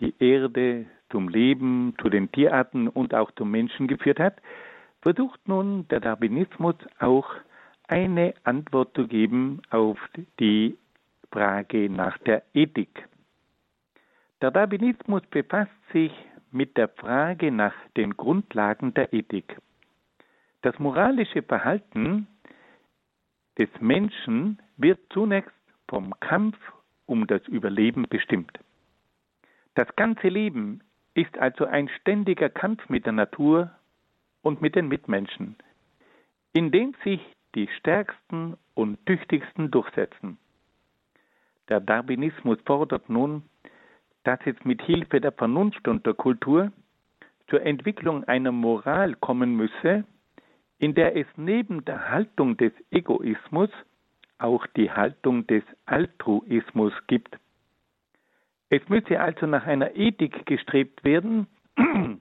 [0.00, 4.36] die Erde zum Leben, zu den Tierarten und auch zum Menschen geführt hat,
[5.02, 7.28] versucht nun der Darwinismus auch
[7.86, 9.98] eine Antwort zu geben auf
[10.40, 10.76] die
[11.30, 13.06] Frage nach der Ethik.
[14.40, 16.12] Der Darwinismus befasst sich
[16.50, 19.56] mit der Frage nach den Grundlagen der Ethik.
[20.62, 22.26] Das moralische Verhalten
[23.58, 25.52] des Menschen wird zunächst
[25.88, 26.56] vom Kampf
[27.06, 28.58] um das Überleben bestimmt.
[29.74, 30.82] Das ganze Leben
[31.14, 33.70] ist also ein ständiger Kampf mit der Natur
[34.42, 35.56] und mit den Mitmenschen,
[36.52, 37.20] in dem sich
[37.54, 40.38] die Stärksten und Tüchtigsten durchsetzen.
[41.68, 43.42] Der Darwinismus fordert nun,
[44.24, 46.72] dass es mit Hilfe der Vernunft und der Kultur
[47.48, 50.04] zur Entwicklung einer Moral kommen müsse,
[50.78, 53.70] in der es neben der Haltung des Egoismus
[54.38, 57.38] auch die Haltung des Altruismus gibt.
[58.72, 61.46] Es müsse also nach einer Ethik gestrebt werden,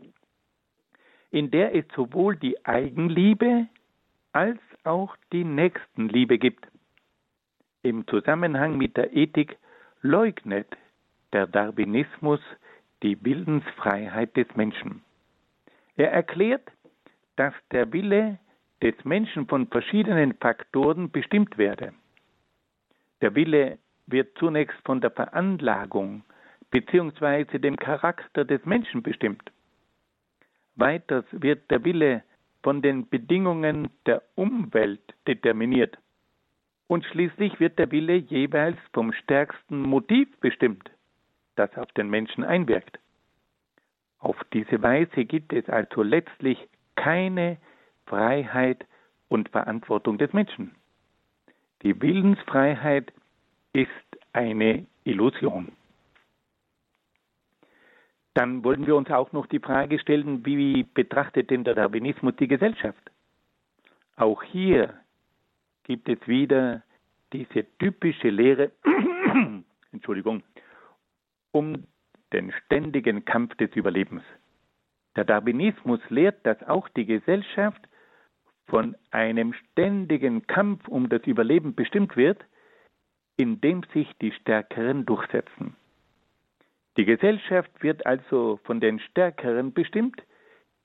[1.32, 3.68] in der es sowohl die Eigenliebe
[4.34, 6.68] als auch die Nächstenliebe gibt.
[7.84, 9.56] Im Zusammenhang mit der Ethik
[10.02, 10.68] leugnet
[11.32, 12.42] der Darwinismus
[13.02, 15.04] die Willensfreiheit des Menschen.
[15.96, 16.70] Er erklärt,
[17.38, 18.40] dass der Wille
[18.84, 21.94] des Menschen von verschiedenen Faktoren bestimmt werde.
[23.22, 26.26] Der Wille wird zunächst von der Veranlagung
[26.72, 27.60] bzw.
[27.60, 29.52] dem Charakter des Menschen bestimmt.
[30.76, 32.24] Weiters wird der Wille
[32.64, 35.98] von den Bedingungen der Umwelt determiniert.
[36.88, 40.90] Und schließlich wird der Wille jeweils vom stärksten Motiv bestimmt,
[41.56, 43.00] das auf den Menschen einwirkt.
[44.20, 46.58] Auf diese Weise gibt es also letztlich
[46.96, 47.58] keine
[48.06, 48.86] Freiheit
[49.30, 50.76] und Verantwortung des Menschen.
[51.82, 53.12] Die Willensfreiheit
[53.74, 53.90] ist
[54.34, 55.72] eine Illusion.
[58.34, 62.48] Dann wollten wir uns auch noch die Frage stellen, wie betrachtet denn der Darwinismus die
[62.48, 63.12] Gesellschaft?
[64.16, 64.94] Auch hier
[65.84, 66.84] gibt es wieder
[67.34, 68.72] diese typische Lehre,
[69.92, 70.44] Entschuldigung,
[71.52, 71.84] um
[72.32, 74.24] den ständigen Kampf des Überlebens.
[75.16, 77.82] Der Darwinismus lehrt, dass auch die Gesellschaft
[78.68, 82.46] von einem ständigen Kampf um das Überleben bestimmt wird,
[83.36, 85.76] in dem sich die Stärkeren durchsetzen.
[86.98, 90.22] Die Gesellschaft wird also von den Stärkeren bestimmt,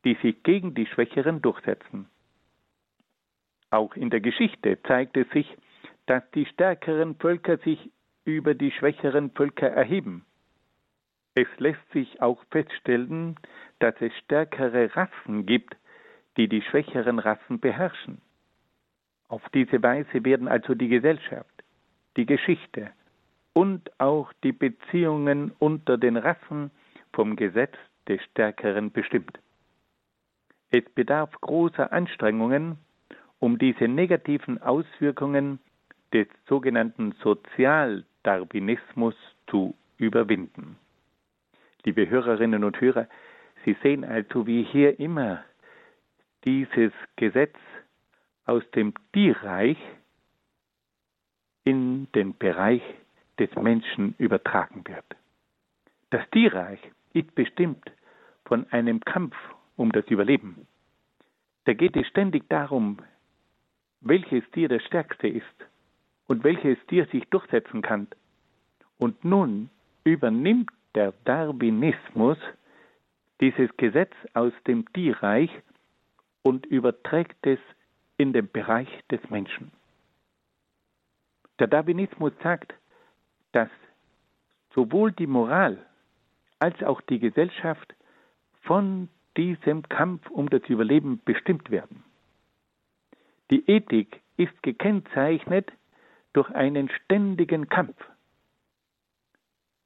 [0.05, 2.09] die sich gegen die Schwächeren durchsetzen.
[3.71, 5.57] Auch in der Geschichte zeigt es sich,
[6.07, 7.91] dass die stärkeren Völker sich
[8.25, 10.25] über die schwächeren Völker erheben.
[11.35, 13.37] Es lässt sich auch feststellen,
[13.81, 15.77] dass es stärkere Rassen gibt,
[16.37, 18.23] die die schwächeren Rassen beherrschen.
[19.29, 21.65] Auf diese Weise werden also die Gesellschaft,
[22.17, 22.93] die Geschichte
[23.57, 26.71] und auch die Beziehungen unter den Rassen
[27.15, 27.73] vom Gesetz
[28.07, 29.39] des Stärkeren bestimmt.
[30.69, 32.77] Es bedarf großer Anstrengungen,
[33.39, 35.59] um diese negativen Auswirkungen
[36.13, 39.15] des sogenannten Sozialdarwinismus
[39.47, 40.77] zu überwinden.
[41.85, 43.09] Liebe Hörerinnen und Hörer,
[43.65, 45.43] Sie sehen also, wie hier immer
[46.45, 47.57] dieses Gesetz
[48.45, 49.79] aus dem Tierreich
[51.65, 52.83] in den Bereich
[53.39, 55.05] des Menschen übertragen wird.
[56.11, 56.81] Das Tierreich
[57.13, 57.91] ist bestimmt
[58.45, 59.35] von einem Kampf
[59.77, 60.67] um das Überleben.
[61.65, 62.99] Da geht es ständig darum,
[64.01, 65.45] welches Tier das stärkste ist
[66.29, 68.07] und welches Tier sich durchsetzen kann.
[68.99, 69.69] Und nun
[70.05, 72.39] übernimmt der Darwinismus
[73.41, 75.51] dieses Gesetz aus dem Tierreich
[76.43, 77.59] und überträgt es
[78.17, 79.73] in den Bereich des Menschen.
[81.59, 82.75] Der Darwinismus sagt,
[83.53, 83.69] dass
[84.75, 85.79] sowohl die Moral
[86.59, 87.95] als auch die Gesellschaft
[88.63, 92.03] von diesem Kampf um das Überleben bestimmt werden.
[93.51, 95.71] Die Ethik ist gekennzeichnet
[96.33, 97.97] durch einen ständigen Kampf.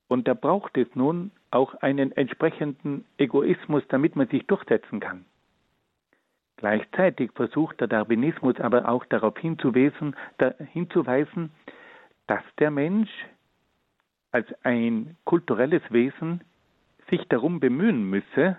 [0.09, 5.25] Und da braucht es nun auch einen entsprechenden Egoismus, damit man sich durchsetzen kann.
[6.57, 10.55] Gleichzeitig versucht der Darwinismus aber auch darauf hinzuweisen, dass
[12.59, 13.11] der Mensch
[14.33, 16.43] als ein kulturelles Wesen
[17.11, 18.59] sich darum bemühen müsse,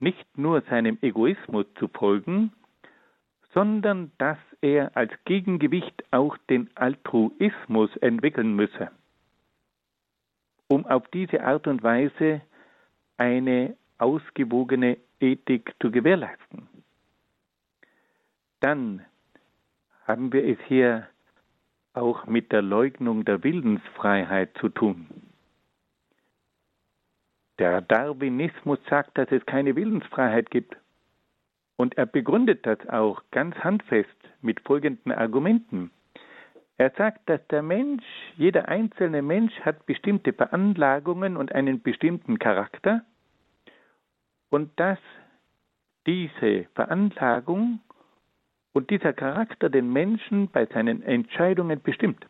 [0.00, 2.52] nicht nur seinem Egoismus zu folgen,
[3.54, 8.90] sondern dass er als Gegengewicht auch den Altruismus entwickeln müsse,
[10.68, 12.42] um auf diese Art und Weise
[13.16, 16.66] eine ausgewogene Ethik zu gewährleisten.
[18.60, 19.04] Dann
[20.06, 21.06] haben wir es hier
[21.94, 25.06] auch mit der Leugnung der Willensfreiheit zu tun.
[27.58, 30.76] Der Darwinismus sagt, dass es keine Willensfreiheit gibt.
[31.76, 34.08] Und er begründet das auch ganz handfest
[34.40, 35.90] mit folgenden Argumenten.
[36.78, 38.04] Er sagt, dass der Mensch,
[38.36, 43.04] jeder einzelne Mensch hat bestimmte Veranlagungen und einen bestimmten Charakter
[44.50, 44.98] und dass
[46.06, 47.80] diese Veranlagung
[48.72, 52.26] und dieser Charakter den Menschen bei seinen Entscheidungen bestimmt.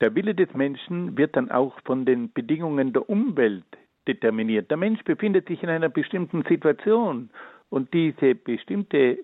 [0.00, 3.66] Der Wille des Menschen wird dann auch von den Bedingungen der Umwelt
[4.08, 4.70] determiniert.
[4.70, 7.30] Der Mensch befindet sich in einer bestimmten Situation
[7.68, 9.18] und diese bestimmte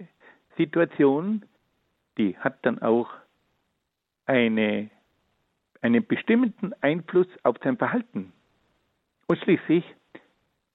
[0.56, 1.44] Situation,
[2.18, 3.10] die hat dann auch
[4.26, 4.90] eine,
[5.80, 8.32] einen bestimmten Einfluss auf sein Verhalten.
[9.26, 9.84] Und schließlich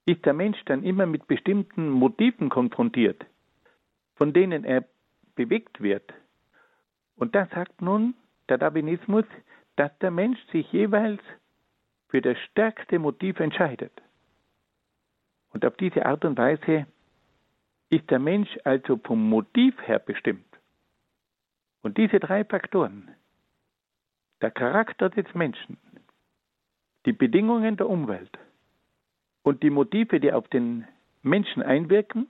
[0.06, 3.26] ist der Mensch dann immer mit bestimmten Motiven konfrontiert,
[4.16, 4.86] von denen er
[5.36, 6.14] bewegt wird.
[7.16, 8.16] Und da sagt nun
[8.50, 9.26] der Darwinismus,
[9.76, 11.22] dass der Mensch sich jeweils
[12.10, 13.94] für das stärkste Motiv entscheidet.
[15.54, 16.88] Und auf diese Art und Weise
[17.90, 20.46] ist der Mensch also vom Motiv her bestimmt.
[21.82, 23.10] Und diese drei Faktoren,
[24.42, 25.78] der Charakter des Menschen,
[27.06, 28.38] die Bedingungen der Umwelt
[29.44, 30.88] und die Motive, die auf den
[31.24, 32.28] Menschen einwirken,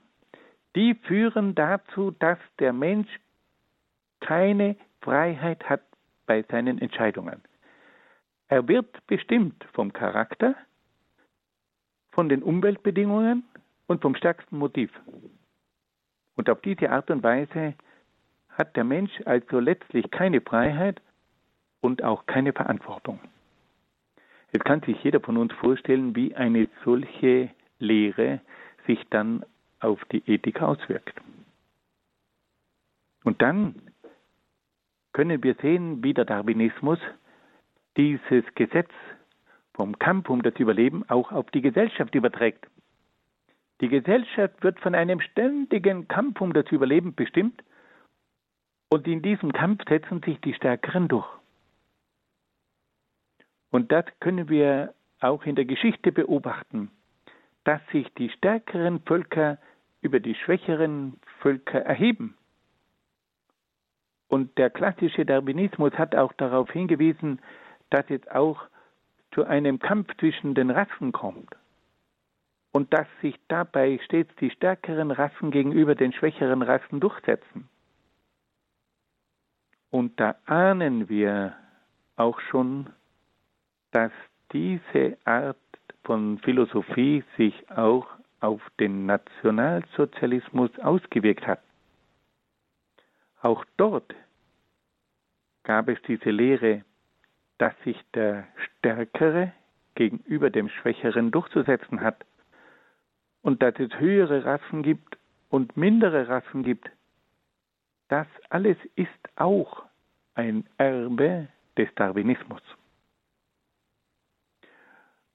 [0.74, 3.08] die führen dazu, dass der Mensch
[4.20, 5.82] keine Freiheit hat
[6.26, 7.42] bei seinen Entscheidungen.
[8.48, 10.54] Er wird bestimmt vom Charakter,
[12.12, 13.44] von den Umweltbedingungen
[13.86, 14.90] und vom stärksten Motiv.
[16.36, 17.74] Und auf diese Art und Weise
[18.50, 21.00] hat der Mensch also letztlich keine Freiheit
[21.80, 23.20] und auch keine Verantwortung.
[24.52, 28.40] Jetzt kann sich jeder von uns vorstellen, wie eine solche Lehre
[28.86, 29.44] sich dann
[29.80, 31.20] auf die Ethik auswirkt.
[33.24, 33.74] Und dann
[35.12, 36.98] können wir sehen, wie der Darwinismus
[37.96, 38.90] dieses Gesetz
[39.74, 42.66] vom Kampf um das Überleben auch auf die Gesellschaft überträgt.
[43.80, 47.62] Die Gesellschaft wird von einem ständigen Kampf um das Überleben bestimmt
[48.90, 51.41] und in diesem Kampf setzen sich die Stärkeren durch.
[53.72, 56.90] Und das können wir auch in der Geschichte beobachten,
[57.64, 59.58] dass sich die stärkeren Völker
[60.02, 62.36] über die schwächeren Völker erheben.
[64.28, 67.40] Und der klassische Darwinismus hat auch darauf hingewiesen,
[67.90, 68.60] dass es auch
[69.32, 71.56] zu einem Kampf zwischen den Rassen kommt
[72.72, 77.68] und dass sich dabei stets die stärkeren Rassen gegenüber den schwächeren Rassen durchsetzen.
[79.90, 81.54] Und da ahnen wir
[82.16, 82.90] auch schon,
[83.92, 84.12] dass
[84.52, 85.56] diese Art
[86.04, 88.06] von Philosophie sich auch
[88.40, 91.60] auf den Nationalsozialismus ausgewirkt hat.
[93.40, 94.14] Auch dort
[95.62, 96.84] gab es diese Lehre,
[97.58, 99.52] dass sich der Stärkere
[99.94, 102.24] gegenüber dem Schwächeren durchzusetzen hat
[103.42, 105.18] und dass es höhere Rassen gibt
[105.50, 106.90] und mindere Rassen gibt.
[108.08, 109.84] Das alles ist auch
[110.34, 112.62] ein Erbe des Darwinismus.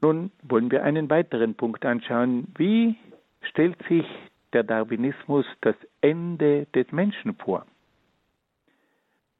[0.01, 2.47] Nun wollen wir einen weiteren Punkt anschauen.
[2.57, 2.95] Wie
[3.41, 4.05] stellt sich
[4.53, 7.65] der Darwinismus das Ende des Menschen vor?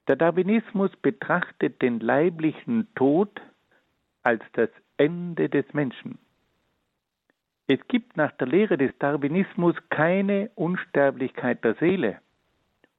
[0.07, 3.29] Der Darwinismus betrachtet den leiblichen Tod
[4.23, 6.17] als das Ende des Menschen.
[7.67, 12.21] Es gibt nach der Lehre des Darwinismus keine Unsterblichkeit der Seele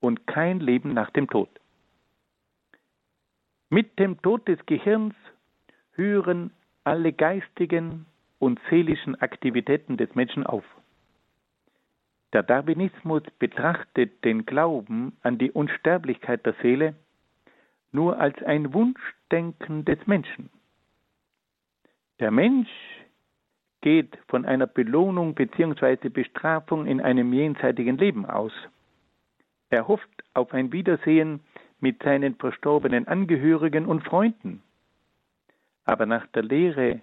[0.00, 1.48] und kein Leben nach dem Tod.
[3.70, 5.14] Mit dem Tod des Gehirns
[5.92, 6.52] hören
[6.88, 8.06] alle geistigen
[8.38, 10.64] und seelischen Aktivitäten des Menschen auf.
[12.32, 16.94] Der Darwinismus betrachtet den Glauben an die Unsterblichkeit der Seele
[17.92, 20.48] nur als ein Wunschdenken des Menschen.
[22.20, 22.70] Der Mensch
[23.82, 26.08] geht von einer Belohnung bzw.
[26.08, 28.52] Bestrafung in einem jenseitigen Leben aus.
[29.68, 31.40] Er hofft auf ein Wiedersehen
[31.80, 34.62] mit seinen verstorbenen Angehörigen und Freunden.
[35.88, 37.00] Aber nach der Lehre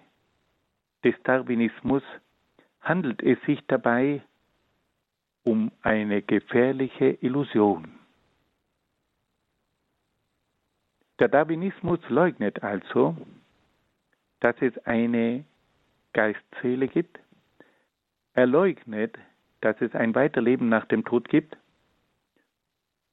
[1.02, 2.04] des Darwinismus
[2.80, 4.22] handelt es sich dabei
[5.42, 7.98] um eine gefährliche Illusion.
[11.18, 13.16] Der Darwinismus leugnet also,
[14.38, 15.44] dass es eine
[16.12, 17.18] Geistseele gibt.
[18.34, 19.18] Er leugnet,
[19.62, 21.56] dass es ein Weiterleben nach dem Tod gibt.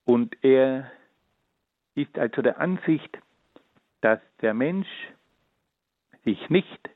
[0.05, 0.91] Und er
[1.95, 3.17] ist also der Ansicht,
[4.01, 4.87] dass der Mensch
[6.23, 6.89] sich nicht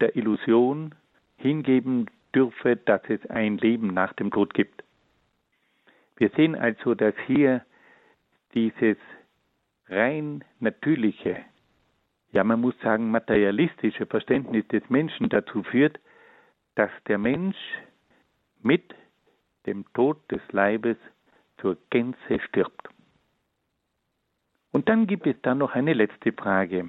[0.00, 0.94] der Illusion
[1.36, 4.82] hingeben dürfe, dass es ein Leben nach dem Tod gibt.
[6.16, 7.64] Wir sehen also, dass hier
[8.54, 8.96] dieses
[9.88, 11.44] rein natürliche,
[12.32, 15.98] ja man muss sagen materialistische Verständnis des Menschen dazu führt,
[16.74, 17.56] dass der Mensch
[18.62, 18.94] mit
[19.66, 20.96] dem Tod des Leibes
[21.58, 22.88] zur Gänze stirbt.
[24.72, 26.88] Und dann gibt es dann noch eine letzte Frage.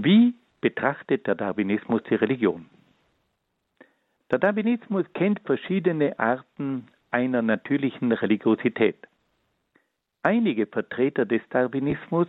[0.00, 2.66] Wie betrachtet der Darwinismus die Religion?
[4.30, 8.94] Der Darwinismus kennt verschiedene Arten einer natürlichen Religiosität.
[10.22, 12.28] Einige Vertreter des Darwinismus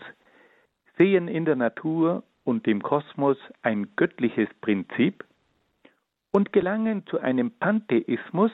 [0.98, 5.24] sehen in der Natur und dem Kosmos ein göttliches Prinzip
[6.32, 8.52] und gelangen zu einem Pantheismus,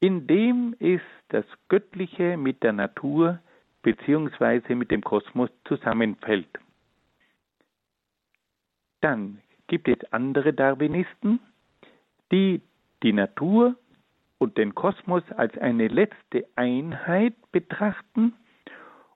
[0.00, 3.40] in dem es das Göttliche mit der Natur
[3.82, 4.74] bzw.
[4.74, 6.48] mit dem Kosmos zusammenfällt.
[9.00, 11.40] Dann gibt es andere Darwinisten,
[12.32, 12.60] die
[13.02, 13.76] die Natur
[14.38, 18.34] und den Kosmos als eine letzte Einheit betrachten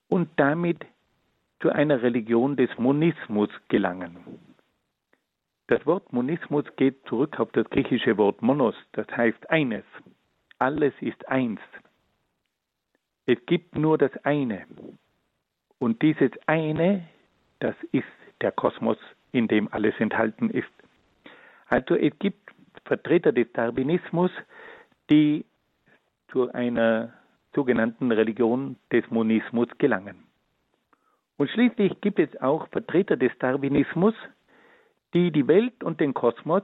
[0.08, 0.84] und damit
[1.60, 4.18] zu einer Religion des Monismus gelangen.
[5.66, 9.84] Das Wort Monismus geht zurück auf das griechische Wort monos, das heißt eines,
[10.58, 11.60] alles ist eins.
[13.24, 14.66] Es gibt nur das eine.
[15.78, 17.08] Und dieses eine,
[17.60, 18.04] das ist
[18.42, 18.98] der Kosmos,
[19.34, 20.70] in dem alles enthalten ist.
[21.68, 22.50] Also es gibt
[22.84, 24.30] Vertreter des Darwinismus,
[25.10, 25.44] die
[26.28, 27.12] zu einer
[27.54, 30.24] sogenannten Religion des Monismus gelangen.
[31.36, 34.14] Und schließlich gibt es auch Vertreter des Darwinismus,
[35.14, 36.62] die die Welt und den Kosmos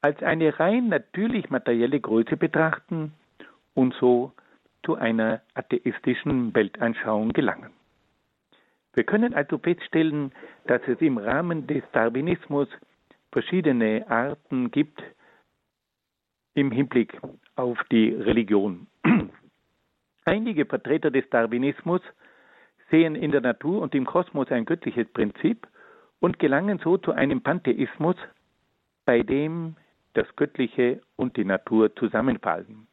[0.00, 3.12] als eine rein natürlich materielle Größe betrachten
[3.74, 4.32] und so
[4.84, 7.77] zu einer atheistischen Weltanschauung gelangen.
[8.98, 10.32] Wir können also feststellen,
[10.66, 12.66] dass es im Rahmen des Darwinismus
[13.30, 15.00] verschiedene Arten gibt
[16.54, 17.16] im Hinblick
[17.54, 18.88] auf die Religion.
[20.24, 22.00] Einige Vertreter des Darwinismus
[22.90, 25.68] sehen in der Natur und im Kosmos ein göttliches Prinzip
[26.18, 28.16] und gelangen so zu einem Pantheismus,
[29.04, 29.76] bei dem
[30.14, 32.88] das Göttliche und die Natur zusammenfallen.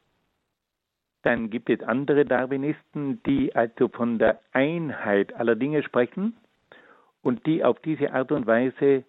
[1.25, 6.37] Dann gibt es andere Darwinisten, die also von der Einheit aller Dinge sprechen
[7.23, 9.03] und die auf diese Art und Weise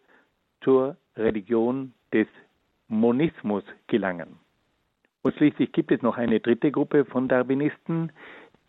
[0.62, 2.26] zur Religion des
[2.88, 4.38] Monismus gelangen.
[5.20, 8.10] Und schließlich gibt es noch eine dritte Gruppe von Darwinisten,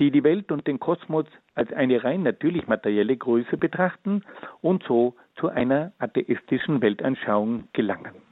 [0.01, 1.25] die die Welt und den Kosmos
[1.55, 4.23] als eine rein natürlich materielle Größe betrachten
[4.59, 8.26] und so zu einer atheistischen Weltanschauung gelangen.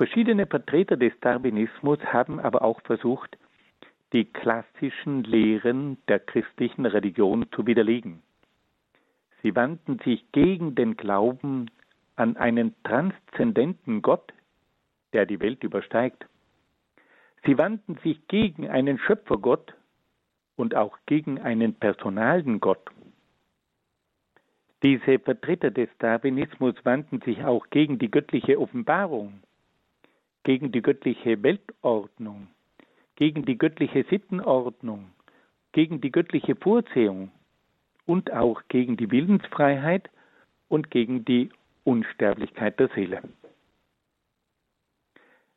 [0.00, 3.36] Verschiedene Vertreter des Darwinismus haben aber auch versucht,
[4.14, 8.22] die klassischen Lehren der christlichen Religion zu widerlegen.
[9.42, 11.70] Sie wandten sich gegen den Glauben
[12.16, 14.32] an einen transzendenten Gott,
[15.12, 16.24] der die Welt übersteigt.
[17.44, 19.74] Sie wandten sich gegen einen Schöpfergott
[20.56, 22.90] und auch gegen einen personalen Gott.
[24.82, 29.42] Diese Vertreter des Darwinismus wandten sich auch gegen die göttliche Offenbarung,
[30.44, 32.48] gegen die göttliche Weltordnung,
[33.16, 35.10] gegen die göttliche Sittenordnung,
[35.72, 37.30] gegen die göttliche Vorsehung
[38.06, 40.10] und auch gegen die Willensfreiheit
[40.68, 41.50] und gegen die
[41.84, 43.22] Unsterblichkeit der Seele.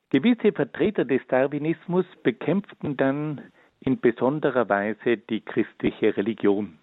[0.10, 3.42] Gewisse Vertreter des Darwinismus bekämpften dann
[3.80, 6.78] in besonderer Weise die christliche Religion.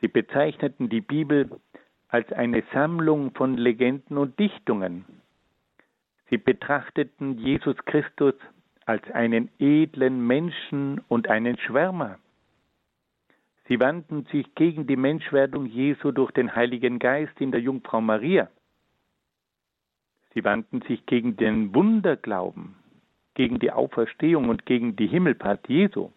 [0.00, 1.50] Sie bezeichneten die Bibel
[2.08, 5.04] als eine Sammlung von Legenden und Dichtungen.
[6.32, 8.32] Sie betrachteten Jesus Christus
[8.86, 12.18] als einen edlen Menschen und einen Schwärmer.
[13.68, 18.48] Sie wandten sich gegen die Menschwerdung Jesu durch den Heiligen Geist in der Jungfrau Maria.
[20.32, 22.76] Sie wandten sich gegen den Wunderglauben,
[23.34, 26.12] gegen die Auferstehung und gegen die Himmelfahrt Jesu.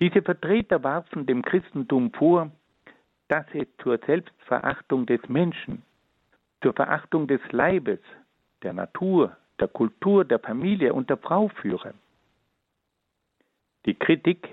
[0.00, 2.50] Diese Vertreter warfen dem Christentum vor,
[3.28, 5.82] dass es zur Selbstverachtung des Menschen,
[6.62, 8.00] zur Verachtung des Leibes,
[8.62, 11.94] der Natur, der Kultur, der Familie und der Frau führe.
[13.86, 14.48] Die Kritik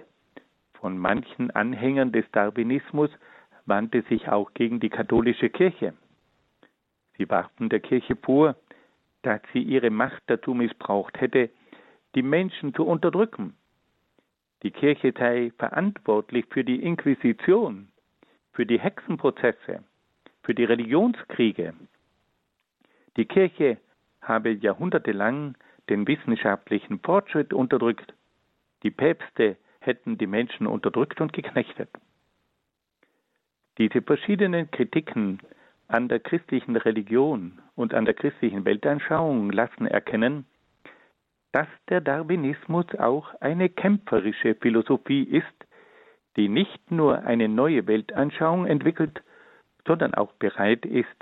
[0.80, 3.10] von manchen Anhängern des Darwinismus
[3.66, 5.94] wandte sich auch gegen die katholische Kirche.
[7.18, 8.56] Sie warfen der Kirche vor,
[9.24, 11.50] dass sie ihre Macht dazu missbraucht hätte,
[12.14, 13.56] die Menschen zu unterdrücken.
[14.64, 17.90] Die Kirche sei verantwortlich für die Inquisition,
[18.54, 19.84] für die Hexenprozesse,
[20.44, 21.74] für die Religionskriege.
[23.18, 23.78] Die Kirche
[24.28, 25.56] habe jahrhundertelang
[25.90, 28.14] den wissenschaftlichen Fortschritt unterdrückt.
[28.84, 31.90] Die Päpste hätten die Menschen unterdrückt und geknechtet.
[33.78, 35.40] Diese verschiedenen Kritiken
[35.88, 40.46] an der christlichen Religion und an der christlichen Weltanschauung lassen erkennen,
[41.52, 45.46] dass der Darwinismus auch eine kämpferische Philosophie ist,
[46.36, 49.22] die nicht nur eine neue Weltanschauung entwickelt,
[49.88, 51.16] sondern auch bereit ist,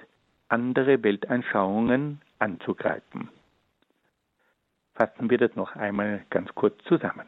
[0.48, 3.30] andere Weltanschauungen anzugreifen.
[4.96, 7.28] Fassen wir das noch einmal ganz kurz zusammen.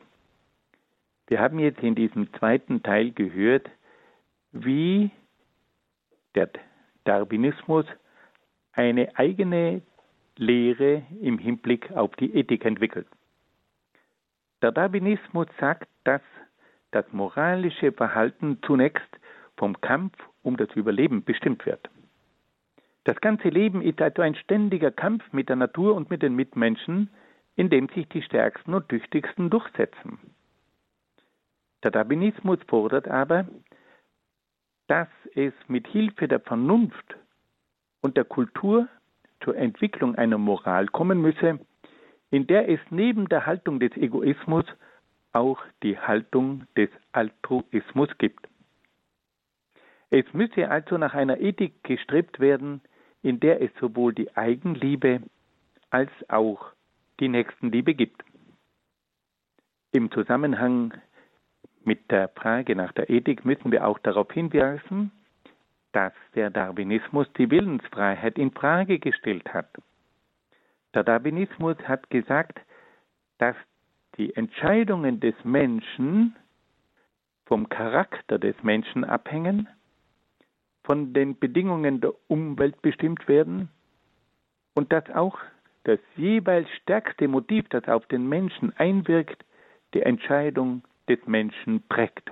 [1.28, 3.70] Wir haben jetzt in diesem zweiten Teil gehört,
[4.52, 5.10] wie
[6.36, 6.50] der
[7.06, 7.86] Darwinismus
[8.74, 9.82] eine eigene
[10.36, 13.08] Lehre im Hinblick auf die Ethik entwickelt.
[14.62, 16.22] Der Darwinismus sagt, dass
[16.92, 19.10] das moralische Verhalten zunächst
[19.58, 20.14] vom Kampf
[20.44, 21.90] um das Überleben bestimmt wird.
[23.06, 27.10] Das ganze Leben ist also ein ständiger Kampf mit der Natur und mit den Mitmenschen,
[27.56, 30.20] in dem sich die Stärksten und Tüchtigsten durchsetzen.
[31.84, 33.48] Der Darwinismus fordert aber,
[34.88, 37.16] dass es mit Hilfe der Vernunft
[38.02, 38.88] und der Kultur
[39.44, 41.60] zur Entwicklung einer Moral kommen müsse,
[42.32, 44.66] in der es neben der Haltung des Egoismus
[45.32, 48.48] auch die Haltung des Altruismus gibt.
[50.10, 52.82] Es müsse also nach einer Ethik gestrebt werden,
[53.26, 55.20] in der es sowohl die Eigenliebe
[55.90, 56.74] als auch
[57.20, 58.24] die Nächstenliebe gibt.
[59.92, 60.94] Im Zusammenhang
[61.84, 65.12] mit der Frage nach der Ethik müssen wir auch darauf hinweisen,
[65.92, 69.70] dass der Darwinismus die Willensfreiheit in Frage gestellt hat.
[70.94, 72.60] Der Darwinismus hat gesagt,
[73.40, 73.56] dass
[74.18, 76.36] die Entscheidungen des Menschen
[77.48, 79.68] vom Charakter des Menschen abhängen,
[80.86, 83.70] von den Bedingungen der Umwelt bestimmt werden
[84.76, 85.38] und dass auch
[85.84, 89.44] das jeweils stärkste Motiv, das auf den Menschen einwirkt,
[89.94, 92.32] die Entscheidung des Menschen prägt.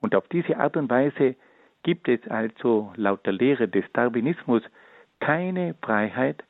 [0.00, 1.36] Und auf diese Art und Weise
[1.82, 4.62] gibt es also laut der Lehre des Darwinismus
[5.20, 6.42] keine Freiheit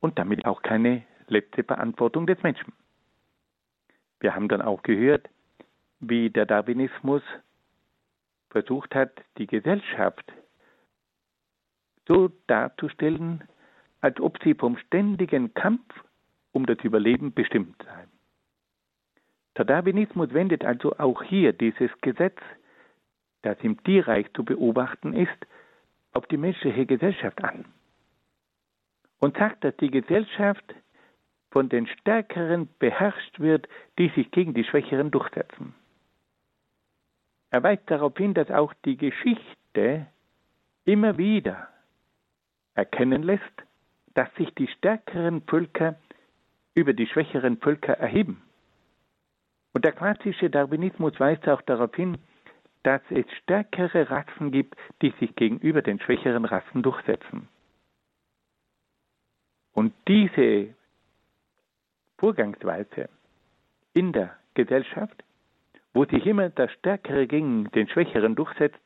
[0.00, 2.72] und damit auch keine letzte Verantwortung des Menschen.
[4.20, 5.28] Wir haben dann auch gehört,
[6.00, 7.22] wie der Darwinismus
[8.50, 10.32] versucht hat, die Gesellschaft
[12.06, 13.44] so darzustellen,
[14.00, 15.82] als ob sie vom ständigen Kampf
[16.52, 18.06] um das Überleben bestimmt sei.
[19.56, 22.38] Der Darwinismus wendet also auch hier dieses Gesetz,
[23.42, 25.46] das im Tierreich zu beobachten ist,
[26.12, 27.64] auf die menschliche Gesellschaft an
[29.20, 30.74] und sagt, dass die Gesellschaft
[31.50, 35.74] von den Stärkeren beherrscht wird, die sich gegen die Schwächeren durchsetzen.
[37.50, 40.06] Er weist darauf hin, dass auch die Geschichte
[40.84, 41.68] immer wieder
[42.74, 43.42] erkennen lässt,
[44.14, 45.96] dass sich die stärkeren Völker
[46.74, 48.42] über die schwächeren Völker erheben.
[49.72, 52.18] Und der klassische Darwinismus weist auch darauf hin,
[52.82, 57.48] dass es stärkere Rassen gibt, die sich gegenüber den schwächeren Rassen durchsetzen.
[59.72, 60.74] Und diese
[62.18, 63.08] Vorgangsweise
[63.92, 65.22] in der Gesellschaft,
[65.92, 68.80] wo sich immer der Stärkere gegen den Schwächeren durchsetzt,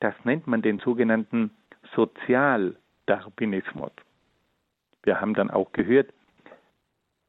[0.00, 1.50] das nennt man den sogenannten
[1.94, 3.92] Sozialdarwinismus.
[5.02, 6.12] Wir haben dann auch gehört,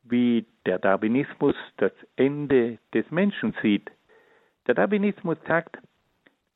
[0.03, 3.91] wie der Darwinismus das Ende des Menschen sieht.
[4.67, 5.78] Der Darwinismus sagt,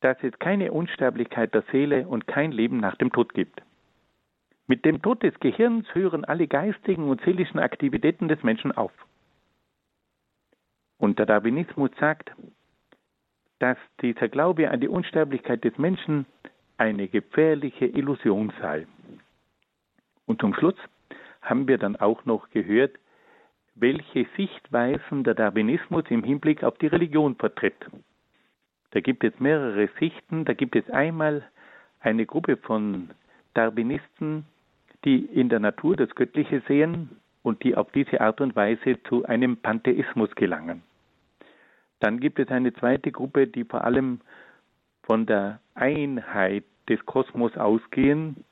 [0.00, 3.60] dass es keine Unsterblichkeit der Seele und kein Leben nach dem Tod gibt.
[4.66, 8.92] Mit dem Tod des Gehirns hören alle geistigen und seelischen Aktivitäten des Menschen auf.
[10.96, 12.30] Und der Darwinismus sagt,
[13.60, 16.26] dass dieser Glaube an die Unsterblichkeit des Menschen
[16.78, 18.86] eine gefährliche Illusion sei.
[20.26, 20.76] Und zum Schluss
[21.42, 22.98] haben wir dann auch noch gehört,
[23.74, 27.86] welche Sichtweisen der Darwinismus im Hinblick auf die Religion vertritt.
[28.90, 30.44] Da gibt es mehrere Sichten.
[30.44, 31.44] Da gibt es einmal
[32.00, 33.10] eine Gruppe von
[33.54, 34.44] Darwinisten,
[35.04, 39.24] die in der Natur das Göttliche sehen und die auf diese Art und Weise zu
[39.24, 40.82] einem Pantheismus gelangen.
[42.00, 44.20] Dann gibt es eine zweite Gruppe, die vor allem
[45.02, 48.44] von der Einheit des Kosmos ausgehen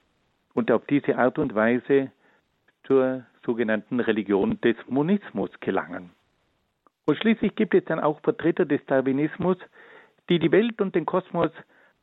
[0.54, 2.12] und auf diese Art und Weise
[2.84, 6.10] zur sogenannten Religion des Monismus gelangen.
[7.06, 9.56] Und schließlich gibt es dann auch Vertreter des Darwinismus,
[10.28, 11.50] die die Welt und den Kosmos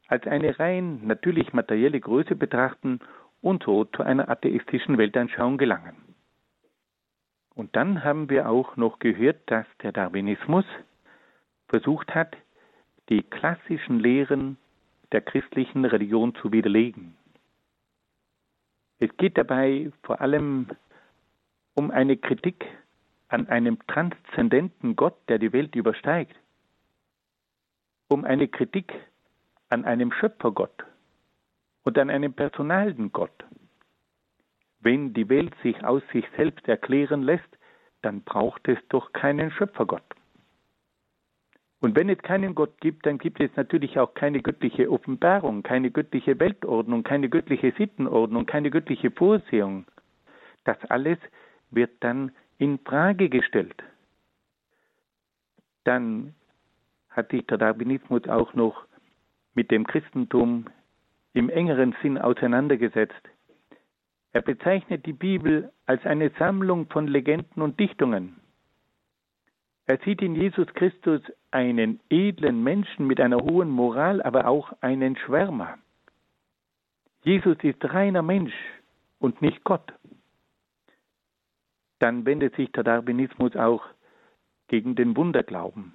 [0.07, 2.99] als eine rein natürlich materielle Größe betrachten
[3.41, 5.95] und so zu einer atheistischen Weltanschauung gelangen.
[7.53, 10.65] Und dann haben wir auch noch gehört, dass der Darwinismus
[11.75, 12.37] versucht hat,
[13.09, 14.57] die klassischen Lehren
[15.11, 17.17] der christlichen Religion zu widerlegen.
[18.99, 20.67] Es geht dabei vor allem
[21.73, 22.65] um eine Kritik
[23.27, 26.37] an einem transzendenten Gott, der die Welt übersteigt,
[28.07, 28.93] um eine Kritik
[29.67, 30.85] an einem Schöpfergott
[31.83, 33.43] und an einem personalen Gott.
[34.79, 37.57] Wenn die Welt sich aus sich selbst erklären lässt,
[38.01, 40.15] dann braucht es doch keinen Schöpfergott.
[41.85, 45.91] Und wenn es keinen Gott gibt, dann gibt es natürlich auch keine göttliche Offenbarung, keine
[45.91, 49.85] göttliche Weltordnung, keine göttliche Sittenordnung, keine göttliche Vorsehung.
[50.63, 51.19] Das alles
[51.69, 53.83] wird dann in Frage gestellt.
[55.83, 56.33] Dann
[57.11, 58.87] hat sich der Darwinismus auch noch
[59.53, 60.65] mit dem Christentum
[61.33, 63.29] im engeren Sinn auseinandergesetzt.
[64.33, 68.37] Er bezeichnet die Bibel als eine Sammlung von Legenden und Dichtungen.
[69.87, 71.21] Er sieht in Jesus Christus
[71.51, 75.77] einen edlen Menschen mit einer hohen Moral, aber auch einen Schwärmer.
[77.23, 78.53] Jesus ist reiner Mensch
[79.19, 79.93] und nicht Gott.
[81.99, 83.83] Dann wendet sich der Darwinismus auch
[84.67, 85.93] gegen den Wunderglauben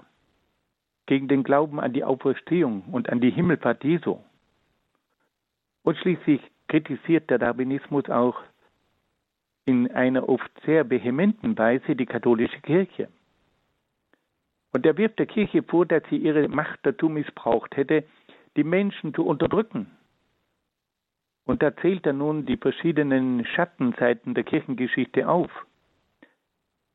[1.10, 4.20] gegen den Glauben an die Auferstehung und an die Himmelfahrt Jesu.
[5.82, 8.40] Und schließlich kritisiert der Darwinismus auch
[9.64, 13.08] in einer oft sehr vehementen Weise die katholische Kirche.
[14.72, 18.04] Und er wirft der Kirche vor, dass sie ihre Macht dazu missbraucht hätte,
[18.56, 19.90] die Menschen zu unterdrücken.
[21.44, 25.50] Und da zählt er nun die verschiedenen Schattenseiten der Kirchengeschichte auf.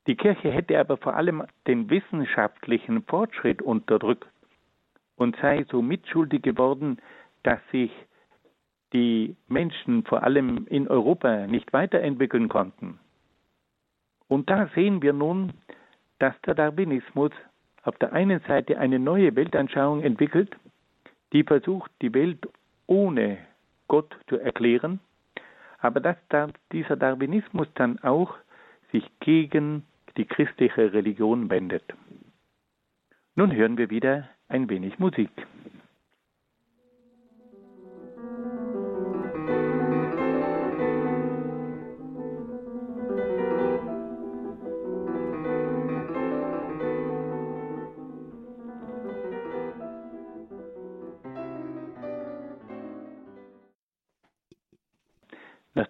[0.07, 4.27] Die Kirche hätte aber vor allem den wissenschaftlichen Fortschritt unterdrückt
[5.15, 7.01] und sei so mitschuldig geworden,
[7.43, 7.91] dass sich
[8.93, 12.99] die Menschen vor allem in Europa nicht weiterentwickeln konnten.
[14.27, 15.53] Und da sehen wir nun,
[16.19, 17.31] dass der Darwinismus
[17.85, 20.55] auf der einen Seite eine neue Weltanschauung entwickelt,
[21.33, 22.47] die versucht, die Welt
[22.87, 23.37] ohne
[23.87, 24.99] Gott zu erklären,
[25.79, 26.17] aber dass
[26.71, 28.35] dieser Darwinismus dann auch
[28.91, 29.83] sich gegen
[30.17, 31.83] die christliche Religion wendet.
[33.35, 35.29] Nun hören wir wieder ein wenig Musik.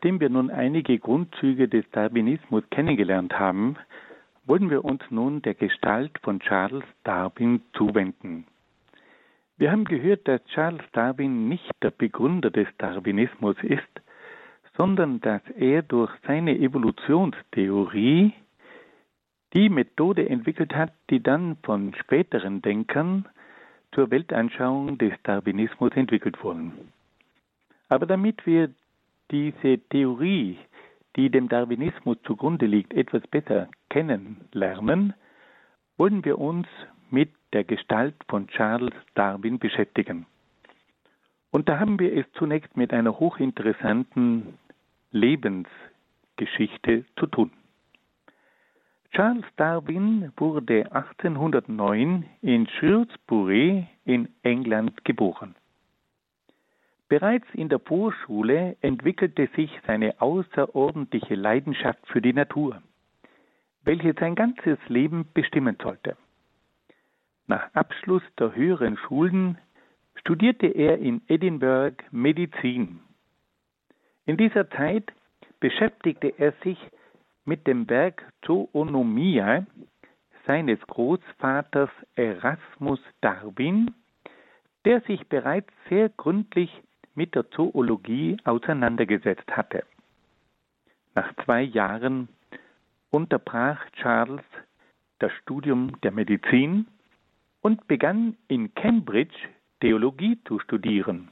[0.05, 3.75] Nachdem wir nun einige Grundzüge des Darwinismus kennengelernt haben,
[4.45, 8.45] wollen wir uns nun der Gestalt von Charles Darwin zuwenden.
[9.57, 13.81] Wir haben gehört, dass Charles Darwin nicht der Begründer des Darwinismus ist,
[14.77, 18.31] sondern dass er durch seine Evolutionstheorie
[19.55, 23.25] die Methode entwickelt hat, die dann von späteren Denkern
[23.91, 26.73] zur Weltanschauung des Darwinismus entwickelt wurden.
[27.89, 28.69] Aber damit wir
[29.31, 30.57] diese Theorie,
[31.15, 35.13] die dem Darwinismus zugrunde liegt, etwas besser kennenlernen,
[35.97, 36.67] wollen wir uns
[37.09, 40.25] mit der Gestalt von Charles Darwin beschäftigen.
[41.51, 44.57] Und da haben wir es zunächst mit einer hochinteressanten
[45.11, 47.51] Lebensgeschichte zu tun.
[49.13, 55.55] Charles Darwin wurde 1809 in Shrewsbury in England geboren.
[57.07, 62.81] Bereits in der Vorschule entwickelte sich seine außerordentliche Leidenschaft für die Natur,
[63.83, 66.17] welche sein ganzes Leben bestimmen sollte.
[67.45, 69.59] Nach Abschluss der höheren Schulen
[70.15, 73.01] studierte er in Edinburgh Medizin.
[74.25, 75.11] In dieser Zeit
[75.59, 76.79] beschäftigte er sich
[77.45, 79.67] mit dem Werk Zoonomia
[80.47, 83.93] seines Großvaters Erasmus Darwin,
[84.85, 86.71] der sich bereits sehr gründlich
[87.15, 89.83] mit der Zoologie auseinandergesetzt hatte.
[91.15, 92.27] Nach zwei Jahren
[93.09, 94.43] unterbrach Charles
[95.19, 96.87] das Studium der Medizin
[97.61, 99.35] und begann in Cambridge
[99.79, 101.29] Theologie zu studieren.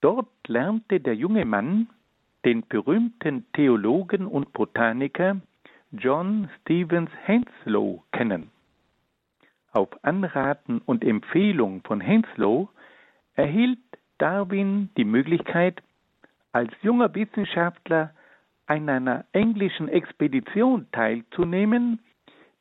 [0.00, 1.88] Dort lernte der junge Mann
[2.44, 5.40] den berühmten Theologen und Botaniker
[5.92, 8.50] John Stevens Henslow kennen.
[9.72, 12.68] Auf Anraten und Empfehlung von Henslow
[13.34, 13.78] erhielt
[14.20, 15.82] Darwin die Möglichkeit,
[16.52, 18.12] als junger Wissenschaftler
[18.66, 22.00] an einer englischen Expedition teilzunehmen,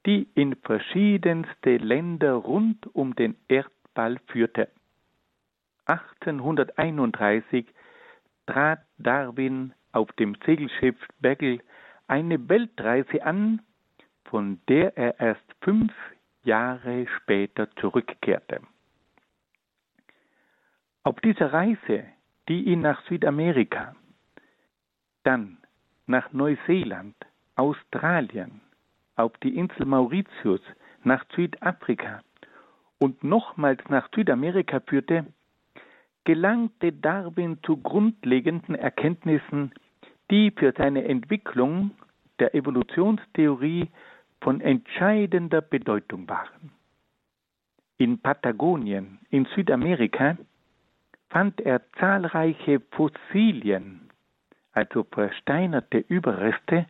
[0.06, 4.70] die in verschiedenste Länder rund um den Erdball führte.
[5.86, 7.66] 1831
[8.46, 11.60] trat Darwin auf dem Segelschiff Beagle
[12.08, 13.62] eine Weltreise an,
[14.24, 15.92] von der er erst fünf
[16.44, 18.62] Jahre später zurückkehrte.
[21.10, 22.04] Auf dieser Reise,
[22.48, 23.96] die ihn nach Südamerika,
[25.24, 25.58] dann
[26.06, 27.16] nach Neuseeland,
[27.56, 28.62] Australien,
[29.16, 30.62] auf die Insel Mauritius,
[31.04, 32.22] nach Südafrika
[33.00, 35.26] und nochmals nach Südamerika führte,
[36.26, 39.72] gelangte Darwin zu grundlegenden Erkenntnissen,
[40.30, 41.90] die für seine Entwicklung
[42.38, 43.90] der Evolutionstheorie
[44.42, 46.72] von entscheidender Bedeutung waren.
[47.98, 50.38] In Patagonien, in Südamerika,
[51.30, 54.10] fand er zahlreiche Fossilien,
[54.74, 56.86] also versteinerte Überreste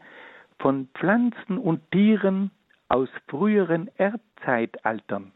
[0.60, 2.52] von Pflanzen und Tieren
[2.88, 5.32] aus früheren Erdzeitaltern.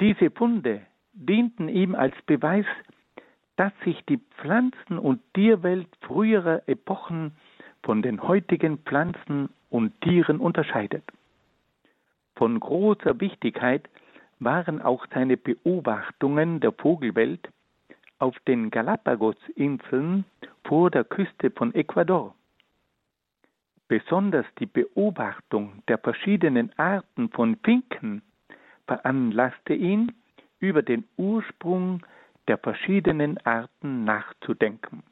[0.00, 0.82] Diese Funde
[1.12, 2.66] dienten ihm als Beweis,
[3.56, 7.32] dass sich die Pflanzen- und Tierwelt früherer Epochen
[7.82, 11.04] von den heutigen Pflanzen und Tieren unterscheidet.
[12.36, 13.88] Von großer Wichtigkeit
[14.38, 17.48] waren auch seine Beobachtungen der Vogelwelt
[18.18, 20.24] auf den Galapagos-Inseln
[20.64, 22.34] vor der Küste von Ecuador.
[23.88, 28.22] Besonders die Beobachtung der verschiedenen Arten von Finken
[28.86, 30.12] veranlasste ihn,
[30.58, 32.04] über den Ursprung
[32.48, 35.02] der verschiedenen Arten nachzudenken.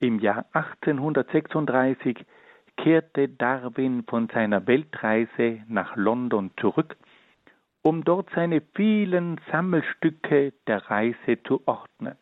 [0.00, 2.24] Im Jahr 1836
[2.76, 6.96] kehrte Darwin von seiner Weltreise nach London zurück
[7.86, 12.16] um dort seine vielen Sammelstücke der Reise zu ordnen.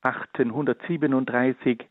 [0.00, 1.86] 1837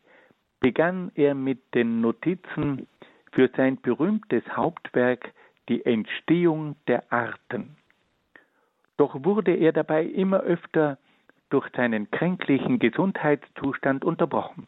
[0.58, 2.88] begann er mit den Notizen
[3.30, 5.32] für sein berühmtes Hauptwerk
[5.68, 7.76] Die Entstehung der Arten.
[8.96, 10.98] Doch wurde er dabei immer öfter
[11.48, 14.66] durch seinen kränklichen Gesundheitszustand unterbrochen.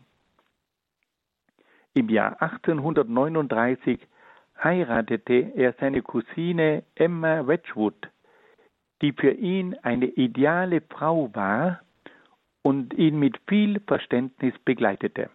[1.93, 3.99] Im Jahr 1839
[4.62, 8.10] heiratete er seine Cousine Emma Wedgwood,
[9.00, 11.80] die für ihn eine ideale Frau war
[12.62, 15.30] und ihn mit viel Verständnis begleitete.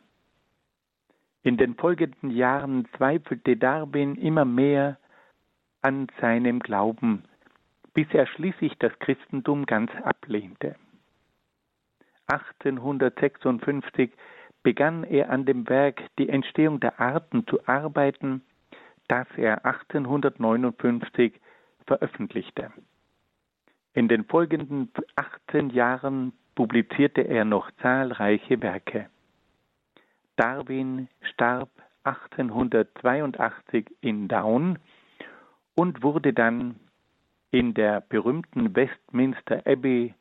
[1.44, 4.98] In den folgenden Jahren zweifelte Darwin immer mehr
[5.82, 7.24] an seinem Glauben,
[7.94, 10.76] bis er schließlich das Christentum ganz ablehnte.
[12.28, 14.12] 1856
[14.64, 18.42] begann er an dem Werk Die Entstehung der Arten zu arbeiten,
[19.08, 21.40] das er 1859
[21.86, 22.72] veröffentlichte.
[23.94, 29.10] In den folgenden 18 Jahren publizierte er noch zahlreiche Werke.
[30.36, 31.70] Darwin starb
[32.04, 34.80] 1882 in Down
[35.76, 36.80] und wurde dann
[37.52, 40.14] in der berühmten Westminster Abbey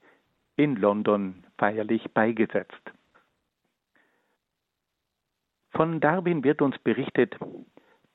[0.57, 2.93] in London feierlich beigesetzt.
[5.71, 7.37] Von Darwin wird uns berichtet,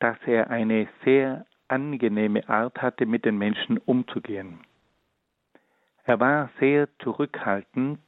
[0.02, 4.60] dass er eine sehr angenehme Art hatte, mit den Menschen umzugehen.
[6.04, 8.02] Er war sehr zurückhaltend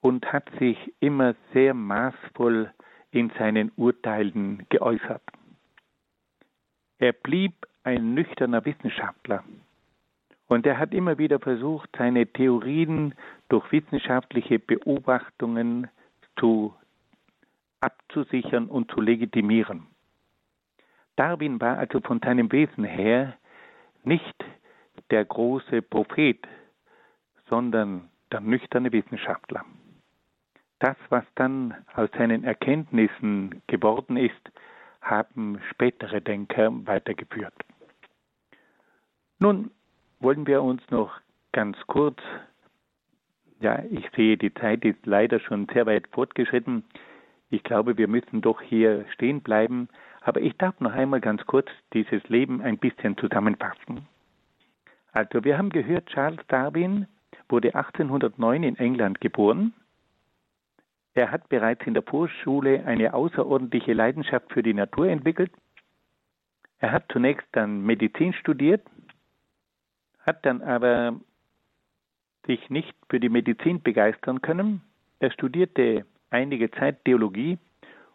[0.00, 2.72] und hat sich immer sehr maßvoll
[3.12, 5.22] in seinen Urteilen geäußert.
[6.98, 7.54] Er blieb
[7.84, 9.44] ein nüchterner Wissenschaftler
[10.48, 13.14] und er hat immer wieder versucht, seine Theorien
[13.48, 15.88] durch wissenschaftliche Beobachtungen
[16.36, 16.74] zu
[17.80, 19.93] abzusichern und zu legitimieren.
[21.16, 23.36] Darwin war also von seinem Wesen her
[24.02, 24.44] nicht
[25.10, 26.46] der große Prophet,
[27.48, 29.64] sondern der nüchterne Wissenschaftler.
[30.80, 34.50] Das, was dann aus seinen Erkenntnissen geworden ist,
[35.00, 37.54] haben spätere Denker weitergeführt.
[39.38, 39.70] Nun
[40.20, 41.20] wollen wir uns noch
[41.52, 42.18] ganz kurz,
[43.60, 46.84] ja, ich sehe, die Zeit ist leider schon sehr weit fortgeschritten.
[47.50, 49.88] Ich glaube, wir müssen doch hier stehen bleiben,
[50.24, 54.08] aber ich darf noch einmal ganz kurz dieses Leben ein bisschen zusammenfassen.
[55.12, 57.06] Also, wir haben gehört, Charles Darwin
[57.48, 59.74] wurde 1809 in England geboren.
[61.12, 65.52] Er hat bereits in der Vorschule eine außerordentliche Leidenschaft für die Natur entwickelt.
[66.78, 68.82] Er hat zunächst dann Medizin studiert,
[70.20, 71.20] hat dann aber
[72.46, 74.80] sich nicht für die Medizin begeistern können.
[75.20, 77.58] Er studierte einige Zeit Theologie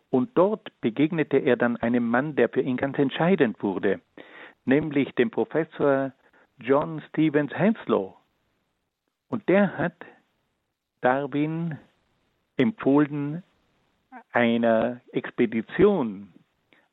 [0.10, 4.02] und dort begegnete er dann einem Mann, der für ihn ganz entscheidend wurde,
[4.66, 6.12] nämlich dem Professor
[6.60, 8.16] John Stevens Henslow.
[9.30, 9.96] Und der hat
[11.02, 11.78] Darwin
[12.58, 13.44] empfohlen,
[14.32, 16.34] einer Expedition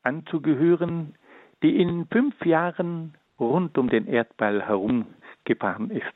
[0.03, 1.15] anzugehören,
[1.63, 6.15] die in fünf Jahren rund um den Erdball herumgefahren ist.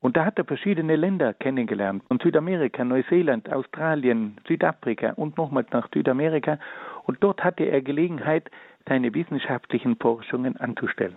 [0.00, 5.88] Und da hat er verschiedene Länder kennengelernt, von Südamerika, Neuseeland, Australien, Südafrika und nochmals nach
[5.92, 6.58] Südamerika.
[7.04, 8.50] Und dort hatte er Gelegenheit,
[8.88, 11.16] seine wissenschaftlichen Forschungen anzustellen.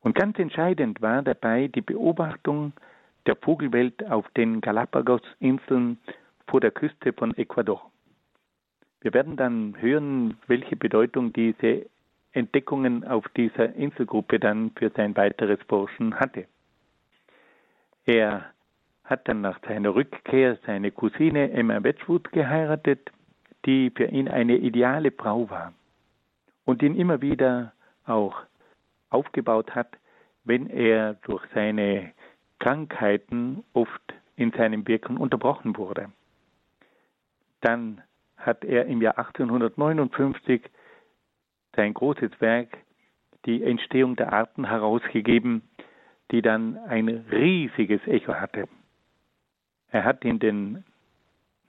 [0.00, 2.72] Und ganz entscheidend war dabei die Beobachtung
[3.26, 5.98] der Vogelwelt auf den Galapagos-Inseln
[6.46, 7.90] vor der Küste von Ecuador.
[9.00, 11.86] Wir werden dann hören, welche Bedeutung diese
[12.32, 16.46] Entdeckungen auf dieser Inselgruppe dann für sein weiteres Forschen hatte.
[18.08, 18.54] Er
[19.04, 23.12] hat dann nach seiner Rückkehr seine Cousine Emma Wedgwood geheiratet,
[23.66, 25.74] die für ihn eine ideale Frau war
[26.64, 27.74] und ihn immer wieder
[28.06, 28.44] auch
[29.10, 29.98] aufgebaut hat,
[30.44, 32.14] wenn er durch seine
[32.60, 36.10] Krankheiten oft in seinem Wirken unterbrochen wurde.
[37.60, 38.00] Dann
[38.38, 40.62] hat er im Jahr 1859
[41.76, 42.78] sein großes Werk
[43.44, 45.62] Die Entstehung der Arten herausgegeben,
[46.30, 48.68] die dann ein riesiges Echo hatte.
[49.90, 50.84] Er hat in den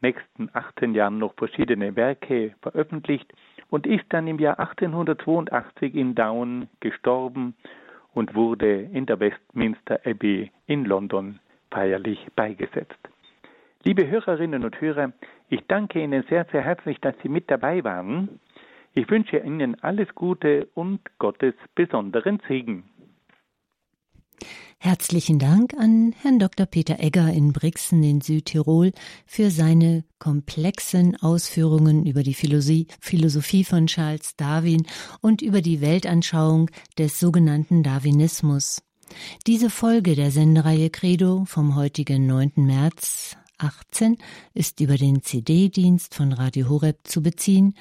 [0.02, 3.32] nächsten 18 Jahren noch verschiedene Werke veröffentlicht
[3.70, 7.56] und ist dann im Jahr 1882 in Down gestorben
[8.14, 11.40] und wurde in der Westminster Abbey in London
[11.72, 12.98] feierlich beigesetzt.
[13.84, 15.14] Liebe Hörerinnen und Hörer,
[15.50, 18.40] ich danke Ihnen sehr, sehr herzlich, dass Sie mit dabei waren.
[18.94, 22.89] Ich wünsche Ihnen alles Gute und Gottes besonderen Segen.
[24.78, 26.66] Herzlichen Dank an Herrn Dr.
[26.66, 28.94] Peter Egger in Brixen in Südtirol
[29.26, 34.88] für seine komplexen Ausführungen über die Philosophie von Charles Darwin
[35.20, 38.82] und über die Weltanschauung des sogenannten Darwinismus.
[39.48, 42.54] Diese Folge der Sendereihe Credo vom heutigen 9.
[42.56, 44.18] März 18
[44.54, 47.76] ist über den CD-Dienst von Radio Horeb zu beziehen,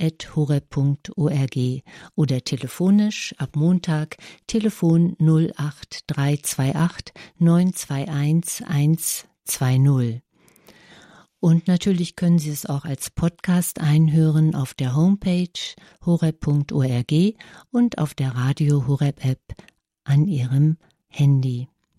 [0.00, 1.82] cd-dienst.horeb.org
[2.16, 10.22] oder telefonisch ab Montag Telefon 08328 921 120.
[11.42, 15.48] Und natürlich können Sie es auch als Podcast einhören auf der Homepage
[16.04, 17.12] horeb.org
[17.70, 19.54] und auf der Radio Horeb App
[20.04, 20.76] an Ihrem
[21.08, 21.68] Handy.